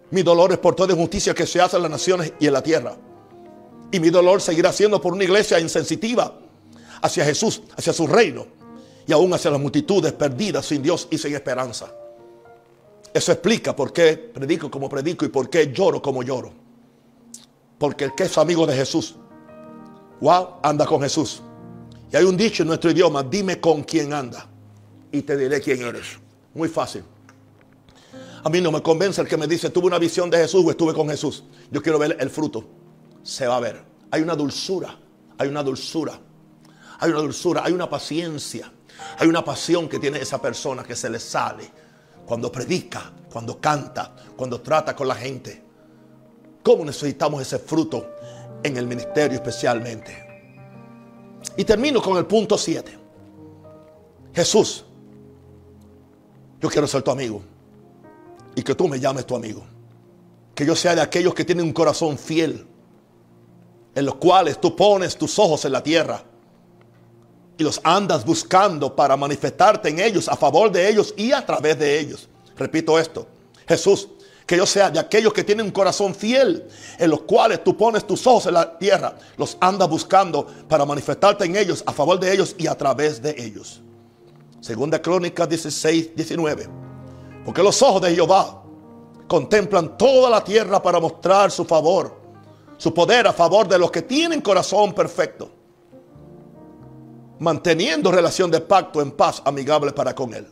Mi 0.09 0.23
dolor 0.23 0.51
es 0.51 0.57
por 0.57 0.75
toda 0.75 0.93
injusticia 0.93 1.33
que 1.33 1.45
se 1.45 1.61
hace 1.61 1.75
en 1.75 1.83
las 1.83 1.91
naciones 1.91 2.33
y 2.39 2.47
en 2.47 2.53
la 2.53 2.63
tierra. 2.63 2.95
Y 3.91 3.99
mi 3.99 4.09
dolor 4.09 4.41
seguirá 4.41 4.73
siendo 4.73 4.99
por 4.99 5.13
una 5.13 5.23
iglesia 5.23 5.59
insensitiva 5.59 6.39
hacia 7.01 7.25
Jesús, 7.25 7.61
hacia 7.77 7.93
su 7.93 8.07
reino 8.07 8.47
y 9.05 9.13
aún 9.13 9.33
hacia 9.33 9.51
las 9.51 9.59
multitudes 9.59 10.13
perdidas 10.13 10.65
sin 10.65 10.81
Dios 10.81 11.07
y 11.11 11.17
sin 11.17 11.35
esperanza. 11.35 11.93
Eso 13.13 13.31
explica 13.31 13.75
por 13.75 13.93
qué 13.93 14.17
predico 14.17 14.71
como 14.71 14.89
predico 14.89 15.25
y 15.25 15.29
por 15.29 15.49
qué 15.49 15.71
lloro 15.71 16.01
como 16.01 16.23
lloro. 16.23 16.51
Porque 17.77 18.05
el 18.05 18.15
que 18.15 18.23
es 18.23 18.37
amigo 18.37 18.65
de 18.65 18.75
Jesús, 18.75 19.15
wow, 20.21 20.55
anda 20.63 20.85
con 20.85 21.01
Jesús. 21.01 21.41
Y 22.11 22.15
hay 22.15 22.23
un 22.23 22.37
dicho 22.37 22.63
en 22.63 22.67
nuestro 22.69 22.91
idioma, 22.91 23.23
dime 23.23 23.59
con 23.59 23.83
quién 23.83 24.13
anda 24.13 24.47
y 25.11 25.21
te 25.21 25.37
diré 25.37 25.61
quién 25.61 25.81
eres. 25.81 26.19
Muy 26.53 26.69
fácil. 26.69 27.03
A 28.43 28.49
mí 28.49 28.59
no 28.61 28.71
me 28.71 28.81
convence 28.81 29.21
el 29.21 29.27
que 29.27 29.37
me 29.37 29.47
dice, 29.47 29.69
tuve 29.69 29.87
una 29.87 29.99
visión 29.99 30.29
de 30.29 30.37
Jesús 30.37 30.63
o 30.65 30.71
estuve 30.71 30.93
con 30.93 31.07
Jesús. 31.09 31.43
Yo 31.71 31.81
quiero 31.81 31.99
ver 31.99 32.17
el 32.19 32.29
fruto 32.29 32.65
se 33.23 33.47
va 33.47 33.55
a 33.55 33.59
ver. 33.59 33.81
Hay 34.11 34.21
una 34.21 34.35
dulzura, 34.35 34.99
hay 35.37 35.47
una 35.47 35.63
dulzura, 35.63 36.19
hay 36.99 37.09
una 37.09 37.21
dulzura, 37.21 37.63
hay 37.65 37.73
una 37.73 37.89
paciencia, 37.89 38.71
hay 39.17 39.27
una 39.27 39.43
pasión 39.43 39.89
que 39.89 39.97
tiene 39.97 40.19
esa 40.19 40.41
persona 40.41 40.83
que 40.83 40.95
se 40.95 41.09
le 41.09 41.19
sale 41.19 41.71
cuando 42.33 42.51
predica, 42.51 43.13
cuando 43.31 43.61
canta, 43.61 44.11
cuando 44.35 44.59
trata 44.59 44.95
con 44.95 45.07
la 45.07 45.13
gente. 45.13 45.61
¿Cómo 46.63 46.83
necesitamos 46.83 47.43
ese 47.43 47.59
fruto 47.59 48.15
en 48.63 48.75
el 48.75 48.87
ministerio 48.87 49.35
especialmente? 49.35 50.17
Y 51.55 51.63
termino 51.63 52.01
con 52.01 52.17
el 52.17 52.25
punto 52.25 52.57
7. 52.57 52.97
Jesús, 54.33 54.83
yo 56.59 56.69
quiero 56.69 56.87
ser 56.87 57.03
tu 57.03 57.11
amigo 57.11 57.39
y 58.55 58.63
que 58.63 58.73
tú 58.73 58.87
me 58.87 58.99
llames 58.99 59.27
tu 59.27 59.35
amigo. 59.35 59.63
Que 60.55 60.65
yo 60.65 60.75
sea 60.75 60.95
de 60.95 61.01
aquellos 61.01 61.35
que 61.35 61.45
tienen 61.45 61.67
un 61.67 61.73
corazón 61.73 62.17
fiel 62.17 62.65
en 63.93 64.05
los 64.05 64.15
cuales 64.15 64.59
tú 64.59 64.75
pones 64.75 65.15
tus 65.15 65.37
ojos 65.37 65.65
en 65.65 65.71
la 65.71 65.83
tierra 65.83 66.23
y 67.57 67.63
los 67.63 67.79
andas 67.83 68.25
buscando 68.25 68.95
para 68.95 69.15
manifestarte 69.15 69.89
en 69.89 69.99
ellos, 69.99 70.27
a 70.27 70.35
favor 70.35 70.71
de 70.71 70.89
ellos 70.89 71.13
y 71.17 71.31
a 71.31 71.45
través 71.45 71.77
de 71.77 71.99
ellos. 71.99 72.27
Repito 72.57 72.97
esto, 72.99 73.27
Jesús, 73.67 74.09
Que 74.45 74.57
yo 74.57 74.65
sea 74.65 74.89
de 74.91 74.99
aquellos 74.99 75.31
que 75.31 75.45
tienen 75.45 75.67
un 75.67 75.71
corazón 75.71 76.13
fiel, 76.13 76.67
en 76.99 77.09
los 77.09 77.21
cuales 77.21 77.63
tú 77.63 77.77
pones 77.77 78.05
tus 78.05 78.27
ojos 78.27 78.47
en 78.47 78.55
la 78.55 78.77
tierra, 78.77 79.15
los 79.37 79.57
andas 79.61 79.89
buscando 79.89 80.45
para 80.67 80.85
manifestarte 80.85 81.45
en 81.45 81.55
ellos, 81.55 81.81
a 81.85 81.93
favor 81.93 82.19
de 82.19 82.33
ellos 82.33 82.53
y 82.57 82.67
a 82.67 82.75
través 82.75 83.21
de 83.21 83.33
ellos. 83.37 83.81
Segunda 84.59 85.01
Crónica 85.01 85.47
16, 85.47 86.15
19. 86.15 86.67
Porque 87.45 87.63
los 87.63 87.81
ojos 87.81 88.01
de 88.01 88.13
Jehová 88.13 88.63
contemplan 89.27 89.97
toda 89.97 90.29
la 90.29 90.43
tierra 90.43 90.81
para 90.81 90.99
mostrar 90.99 91.49
su 91.49 91.63
favor, 91.63 92.21
su 92.77 92.93
poder 92.93 93.27
a 93.27 93.33
favor 93.33 93.67
de 93.67 93.79
los 93.79 93.91
que 93.91 94.01
tienen 94.01 94.41
corazón 94.41 94.93
perfecto, 94.93 95.51
manteniendo 97.43 98.09
relación 98.09 98.49
de 98.49 98.61
pacto 98.61 99.01
en 99.01 99.11
paz 99.11 99.41
amigable 99.43 99.91
para 99.91 100.15
con 100.15 100.33
él. 100.33 100.47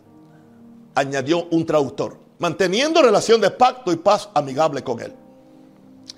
Añadió 0.93 1.47
un 1.51 1.65
traductor, 1.65 2.19
manteniendo 2.39 3.01
relación 3.01 3.39
de 3.39 3.49
pacto 3.49 3.93
y 3.93 3.95
paz 3.95 4.29
amigable 4.33 4.83
con 4.83 4.99
él. 4.99 5.15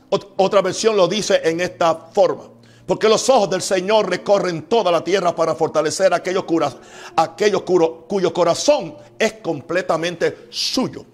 Otra 0.09 0.63
versión 0.63 0.97
lo 0.97 1.07
dice 1.07 1.41
en 1.43 1.61
esta 1.61 1.93
forma. 1.95 2.49
Porque 2.87 3.07
los 3.07 3.29
ojos 3.29 3.49
del 3.51 3.61
Señor 3.61 4.09
recorren 4.09 4.63
toda 4.63 4.91
la 4.91 5.03
tierra 5.03 5.35
para 5.35 5.53
fortalecer 5.55 6.11
aquellos, 6.11 6.43
curas, 6.43 6.75
aquellos 7.15 7.61
cuyo 7.61 8.33
corazón 8.33 8.95
es 9.17 9.33
completamente 9.33 10.47
suyo. 10.49 11.05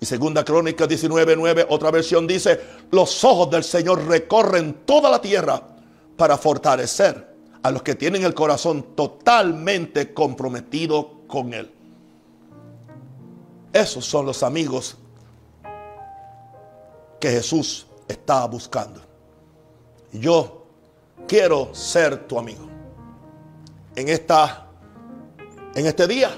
Y 0.00 0.04
segunda 0.04 0.44
crónica 0.44 0.86
19.9, 0.86 1.66
otra 1.70 1.92
versión 1.92 2.26
dice, 2.26 2.60
los 2.90 3.22
ojos 3.24 3.48
del 3.48 3.62
Señor 3.62 4.04
recorren 4.06 4.84
toda 4.84 5.08
la 5.08 5.20
tierra 5.20 5.62
para 6.16 6.36
fortalecer 6.36 7.31
a 7.62 7.70
los 7.70 7.82
que 7.82 7.94
tienen 7.94 8.24
el 8.24 8.34
corazón 8.34 8.94
totalmente 8.96 10.12
comprometido 10.12 11.22
con 11.26 11.54
Él. 11.54 11.72
Esos 13.72 14.04
son 14.04 14.26
los 14.26 14.42
amigos 14.42 14.96
que 17.20 17.30
Jesús 17.30 17.86
está 18.08 18.44
buscando. 18.46 19.00
Yo 20.12 20.66
quiero 21.26 21.74
ser 21.74 22.26
tu 22.26 22.38
amigo. 22.38 22.68
En 23.94 24.08
esta 24.08 24.66
en 25.74 25.86
este 25.86 26.06
día 26.06 26.30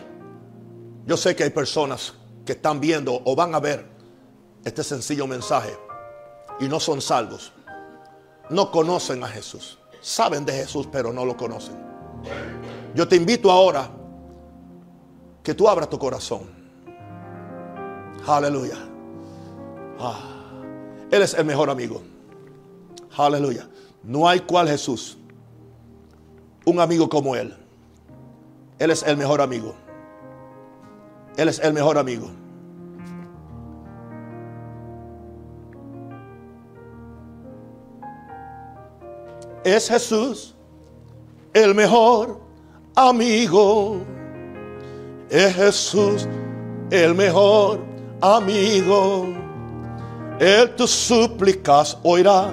yo 1.06 1.16
sé 1.16 1.34
que 1.34 1.44
hay 1.44 1.50
personas 1.50 2.14
que 2.44 2.52
están 2.52 2.80
viendo 2.80 3.20
o 3.24 3.34
van 3.34 3.54
a 3.54 3.60
ver 3.60 3.86
este 4.64 4.84
sencillo 4.84 5.26
mensaje 5.26 5.76
y 6.60 6.68
no 6.68 6.78
son 6.78 7.00
salvos. 7.00 7.52
No 8.50 8.70
conocen 8.70 9.24
a 9.24 9.28
Jesús. 9.28 9.78
Saben 10.04 10.44
de 10.44 10.52
Jesús, 10.52 10.86
pero 10.92 11.14
no 11.14 11.24
lo 11.24 11.34
conocen. 11.34 11.76
Yo 12.94 13.08
te 13.08 13.16
invito 13.16 13.50
ahora 13.50 13.88
que 15.42 15.54
tú 15.54 15.66
abras 15.66 15.88
tu 15.88 15.98
corazón. 15.98 16.42
Aleluya. 18.26 18.76
Ah, 19.98 20.20
él 21.10 21.22
es 21.22 21.32
el 21.32 21.46
mejor 21.46 21.70
amigo. 21.70 22.02
Aleluya. 23.16 23.66
No 24.02 24.28
hay 24.28 24.40
cual 24.40 24.68
Jesús. 24.68 25.16
Un 26.66 26.80
amigo 26.80 27.08
como 27.08 27.34
Él. 27.34 27.56
Él 28.78 28.90
es 28.90 29.02
el 29.04 29.16
mejor 29.16 29.40
amigo. 29.40 29.74
Él 31.38 31.48
es 31.48 31.60
el 31.60 31.72
mejor 31.72 31.96
amigo. 31.96 32.30
Es 39.64 39.88
Jesús 39.88 40.54
el 41.54 41.74
mejor 41.74 42.38
amigo. 42.94 44.02
Es 45.30 45.54
Jesús 45.54 46.28
el 46.90 47.14
mejor 47.14 47.80
amigo. 48.20 49.28
Él 50.38 50.74
tus 50.76 50.90
súplicas 50.90 51.96
oirá 52.02 52.52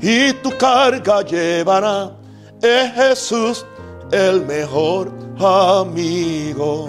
y 0.00 0.32
tu 0.34 0.50
carga 0.56 1.22
llevará. 1.22 2.16
Es 2.62 2.92
Jesús 2.94 3.66
el 4.12 4.46
mejor 4.46 5.12
amigo. 5.38 6.88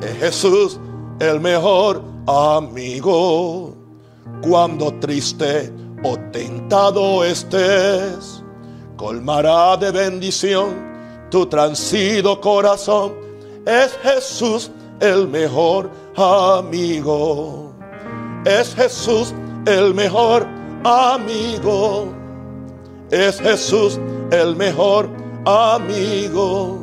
Es 0.00 0.18
Jesús 0.18 0.80
el 1.20 1.40
mejor 1.40 2.02
amigo. 2.26 3.76
Cuando 4.42 4.92
triste 4.98 5.72
o 6.02 6.16
tentado 6.32 7.24
estés, 7.24 8.35
de 9.12 9.90
bendición 9.92 10.74
tu 11.30 11.46
transido 11.46 12.40
corazón. 12.40 13.14
Es 13.64 13.96
Jesús 14.02 14.70
el 15.00 15.28
mejor 15.28 15.90
amigo. 16.16 17.72
Es 18.44 18.74
Jesús 18.74 19.34
el 19.66 19.94
mejor 19.94 20.46
amigo. 20.84 22.12
Es 23.10 23.40
Jesús 23.40 24.00
el 24.30 24.56
mejor 24.56 25.08
amigo. 25.44 26.82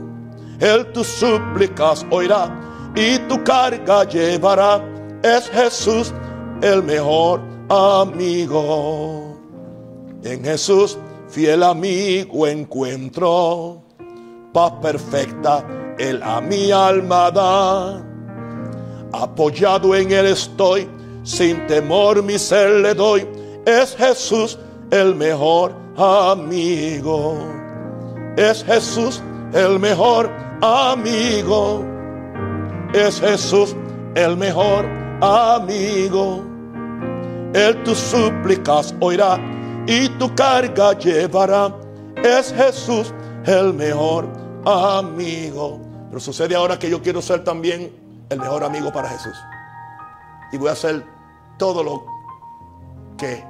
Él 0.59 0.91
tus 0.93 1.07
súplicas 1.07 2.05
oirá 2.09 2.49
y 2.95 3.17
tu 3.27 3.43
carga 3.43 4.05
llevará. 4.05 4.81
Es 5.23 5.49
Jesús 5.49 6.13
el 6.61 6.83
mejor 6.83 7.41
amigo. 7.69 9.37
En 10.23 10.43
Jesús, 10.43 10.97
fiel 11.33 11.63
amigo, 11.63 12.45
encuentro 12.45 13.81
paz 14.53 14.73
perfecta. 14.81 15.65
Él 15.97 16.21
a 16.21 16.39
mi 16.39 16.71
alma 16.71 17.31
da. 17.31 18.03
Apoyado 19.11 19.95
en 19.95 20.11
Él 20.11 20.27
estoy, 20.27 20.87
sin 21.23 21.65
temor 21.65 22.21
mi 22.21 22.37
ser 22.37 22.81
le 22.81 22.93
doy 22.93 23.27
es 23.65 23.95
Jesús 23.95 24.59
el 24.91 25.15
mejor 25.15 25.75
amigo. 25.97 27.37
Es 28.37 28.63
Jesús 28.63 29.21
el 29.53 29.79
mejor 29.79 30.29
amigo. 30.61 31.83
Es 32.93 33.19
Jesús 33.19 33.75
el 34.13 34.37
mejor 34.37 34.85
amigo. 35.21 36.43
Él 37.55 37.81
tus 37.83 37.97
súplicas 37.97 38.93
oirá 38.99 39.39
y 39.87 40.09
tu 40.17 40.33
carga 40.35 40.97
llevará. 40.97 41.75
Es 42.23 42.53
Jesús 42.53 43.13
el 43.45 43.73
mejor 43.73 44.27
amigo. 44.65 45.79
Pero 46.09 46.19
sucede 46.19 46.55
ahora 46.55 46.77
que 46.79 46.89
yo 46.89 47.01
quiero 47.01 47.21
ser 47.21 47.43
también 47.43 48.25
el 48.29 48.39
mejor 48.39 48.63
amigo 48.63 48.91
para 48.93 49.09
Jesús. 49.09 49.35
Y 50.51 50.57
voy 50.57 50.69
a 50.69 50.73
hacer 50.73 51.03
todo 51.57 51.83
lo 51.83 52.05
que 53.17 53.43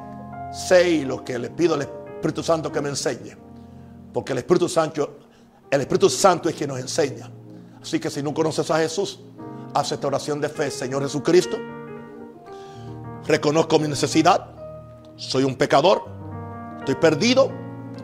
sé 0.52 0.90
y 0.90 1.06
lo 1.06 1.24
que 1.24 1.38
le 1.38 1.50
pido 1.50 1.76
al 1.76 1.82
Espíritu 1.82 2.42
Santo 2.42 2.72
que 2.72 2.82
me 2.82 2.90
enseñe. 2.90 3.38
Porque 4.14 4.32
el 4.32 4.40
Espíritu 4.40 4.70
Santo, 4.70 5.18
el 5.70 5.82
Espíritu 5.82 6.10
Santo 6.10 6.50
es 6.50 6.56
quien 6.56 6.70
nos 6.70 6.80
enseña. 6.80 7.30
Así 7.82 8.00
que 8.00 8.10
si 8.10 8.24
no 8.24 8.34
conoces 8.34 8.72
a 8.72 8.78
Jesús, 8.78 9.20
haz 9.74 9.92
esta 9.92 10.08
oración 10.08 10.40
de 10.40 10.50
fe, 10.50 10.72
Señor 10.72 11.04
Jesucristo. 11.04 11.58
Reconozco 13.28 13.80
mi 13.80 13.88
necesidad. 13.88 14.48
Soy 15.16 15.44
un 15.44 15.56
pecador. 15.56 16.23
Estoy 16.84 16.96
perdido. 16.96 17.50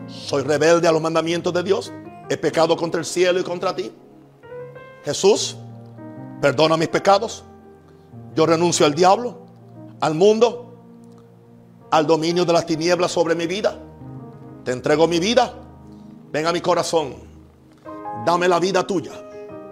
Soy 0.08 0.42
rebelde 0.42 0.88
a 0.88 0.92
los 0.92 1.02
mandamientos 1.02 1.52
de 1.52 1.62
Dios. 1.62 1.92
He 2.30 2.38
pecado 2.38 2.78
contra 2.78 2.98
el 2.98 3.04
cielo 3.04 3.38
y 3.38 3.42
contra 3.42 3.76
ti. 3.76 3.92
Jesús, 5.04 5.54
perdona 6.40 6.78
mis 6.78 6.88
pecados. 6.88 7.44
Yo 8.34 8.46
renuncio 8.46 8.86
al 8.86 8.94
diablo, 8.94 9.36
al 10.00 10.14
mundo 10.14 10.66
al 11.90 12.06
dominio 12.06 12.46
de 12.46 12.54
las 12.54 12.64
tinieblas 12.64 13.12
sobre 13.12 13.34
mi 13.34 13.46
vida. 13.46 13.78
Te 14.64 14.72
entrego 14.72 15.06
mi 15.06 15.18
vida. 15.18 15.52
Ven 16.32 16.46
a 16.46 16.52
mi 16.52 16.62
corazón. 16.62 17.16
Dame 18.24 18.48
la 18.48 18.58
vida 18.58 18.86
tuya. 18.86 19.12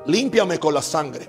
Límpiame 0.04 0.60
con 0.60 0.74
la 0.74 0.82
sangre. 0.82 1.26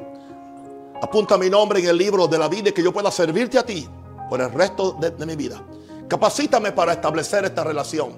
Apunta 1.02 1.38
mi 1.38 1.50
nombre 1.50 1.80
en 1.80 1.88
el 1.88 1.98
libro 1.98 2.28
de 2.28 2.38
la 2.38 2.50
vida 2.50 2.70
y 2.70 2.72
que 2.74 2.84
yo 2.84 2.92
pueda 2.92 3.10
servirte 3.10 3.58
a 3.58 3.66
ti 3.66 3.88
por 4.30 4.42
el 4.42 4.52
resto 4.52 4.98
de, 5.00 5.12
de 5.12 5.26
mi 5.26 5.38
vida. 5.38 5.64
Capacítame 6.10 6.74
para 6.74 6.92
establecer 6.92 7.46
esta 7.46 7.64
relación 7.64 8.12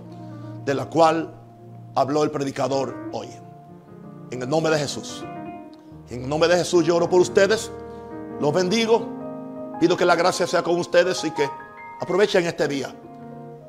de 0.65 0.73
la 0.73 0.85
cual 0.85 1.31
habló 1.93 2.23
el 2.23 2.31
predicador 2.31 2.95
hoy. 3.11 3.27
En 4.31 4.41
el 4.41 4.49
nombre 4.49 4.71
de 4.71 4.79
Jesús. 4.79 5.23
En 6.09 6.23
el 6.23 6.29
nombre 6.29 6.49
de 6.49 6.57
Jesús 6.57 6.83
yo 6.85 6.95
oro 6.95 7.07
por 7.07 7.21
ustedes. 7.21 7.71
Los 8.39 8.51
bendigo. 8.53 9.07
Pido 9.79 9.95
que 9.95 10.05
la 10.05 10.15
gracia 10.15 10.47
sea 10.47 10.63
con 10.63 10.79
ustedes 10.79 11.23
y 11.23 11.31
que 11.31 11.47
Aprovechen 12.01 12.47
este 12.47 12.67
día 12.67 12.91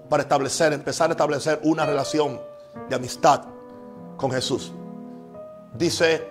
para 0.09 0.23
establecer, 0.23 0.73
empezar 0.73 1.11
a 1.11 1.13
establecer 1.13 1.61
una 1.65 1.85
relación 1.85 2.41
de 2.89 2.97
amistad 2.97 3.43
con 4.17 4.31
Jesús. 4.31 4.73
Dice 5.75 6.27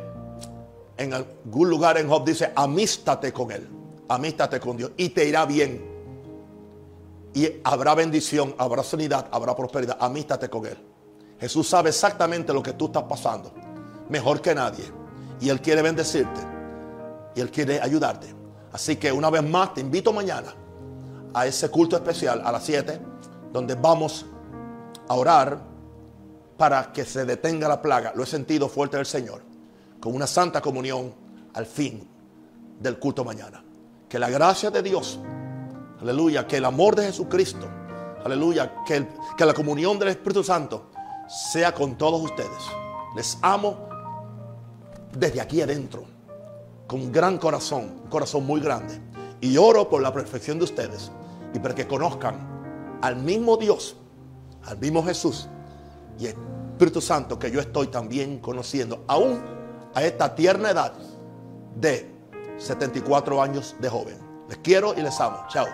en 0.97 1.13
algún 1.13 1.69
lugar 1.69 1.99
en 1.99 2.09
Job, 2.09 2.25
dice, 2.25 2.51
amístate 2.55 3.31
con 3.31 3.51
Él, 3.51 3.69
amístate 4.09 4.59
con 4.59 4.77
Dios 4.77 4.91
y 4.97 5.09
te 5.09 5.27
irá 5.27 5.45
bien. 5.45 5.90
Y 7.33 7.49
habrá 7.63 7.95
bendición, 7.95 8.55
habrá 8.57 8.83
sanidad, 8.83 9.27
habrá 9.31 9.55
prosperidad. 9.55 9.97
Amístate 9.99 10.49
con 10.49 10.65
Él. 10.65 10.77
Jesús 11.39 11.67
sabe 11.67 11.89
exactamente 11.89 12.53
lo 12.53 12.61
que 12.61 12.73
tú 12.73 12.85
estás 12.85 13.03
pasando, 13.03 13.51
mejor 14.09 14.41
que 14.41 14.53
nadie. 14.53 14.83
Y 15.39 15.49
Él 15.49 15.61
quiere 15.61 15.81
bendecirte. 15.81 16.39
Y 17.35 17.41
Él 17.41 17.49
quiere 17.49 17.81
ayudarte. 17.81 18.35
Así 18.71 18.97
que 18.97 19.11
una 19.11 19.29
vez 19.29 19.43
más 19.43 19.73
te 19.73 19.81
invito 19.81 20.13
mañana 20.13 20.53
a 21.33 21.45
ese 21.45 21.69
culto 21.69 21.95
especial 21.95 22.41
a 22.45 22.51
las 22.51 22.63
7, 22.63 23.01
donde 23.51 23.75
vamos 23.75 24.25
a 25.07 25.15
orar 25.15 25.59
para 26.57 26.91
que 26.93 27.05
se 27.05 27.25
detenga 27.25 27.67
la 27.67 27.81
plaga. 27.81 28.13
Lo 28.15 28.23
he 28.23 28.27
sentido 28.27 28.69
fuerte 28.69 28.97
del 28.97 29.05
Señor, 29.05 29.41
con 29.99 30.13
una 30.13 30.27
santa 30.27 30.61
comunión 30.61 31.13
al 31.53 31.65
fin 31.65 32.07
del 32.79 32.99
culto 32.99 33.23
mañana. 33.23 33.63
Que 34.07 34.19
la 34.19 34.29
gracia 34.29 34.69
de 34.69 34.83
Dios, 34.83 35.19
aleluya, 36.01 36.47
que 36.47 36.57
el 36.57 36.65
amor 36.65 36.95
de 36.95 37.05
Jesucristo, 37.05 37.67
aleluya, 38.25 38.83
que, 38.85 39.07
la 39.37 39.53
comunión 39.53 39.97
del 39.99 40.09
Espíritu 40.09 40.43
Santo 40.43 40.89
sea 41.27 41.73
con 41.73 41.97
todos 41.97 42.21
ustedes. 42.21 42.63
Les 43.15 43.37
amo 43.41 43.89
desde 45.13 45.41
aquí 45.41 45.61
adentro, 45.61 46.03
con 46.87 47.11
gran 47.11 47.37
corazón, 47.37 48.01
un 48.03 48.09
corazón 48.09 48.45
muy 48.45 48.61
grande. 48.61 48.99
Y 49.39 49.57
oro 49.57 49.89
por 49.89 50.01
la 50.01 50.13
perfección 50.13 50.59
de 50.59 50.65
ustedes 50.65 51.11
y 51.53 51.59
para 51.59 51.73
que 51.73 51.87
conozcan 51.87 52.99
al 53.01 53.15
mismo 53.15 53.57
Dios, 53.57 53.95
al 54.65 54.77
mismo 54.77 55.03
Jesús 55.03 55.47
y 56.19 56.27
Espíritu 56.27 57.01
Santo 57.01 57.39
que 57.39 57.49
yo 57.49 57.59
estoy 57.59 57.87
también 57.87 58.39
conociendo, 58.39 59.03
aún 59.07 59.41
a 59.95 60.03
esta 60.03 60.35
tierna 60.35 60.69
edad 60.69 60.93
de 61.75 62.11
74 62.57 63.41
años 63.41 63.75
de 63.79 63.89
joven. 63.89 64.17
Les 64.47 64.59
quiero 64.59 64.93
y 64.95 65.01
les 65.01 65.19
amo. 65.19 65.43
Chao. 65.49 65.67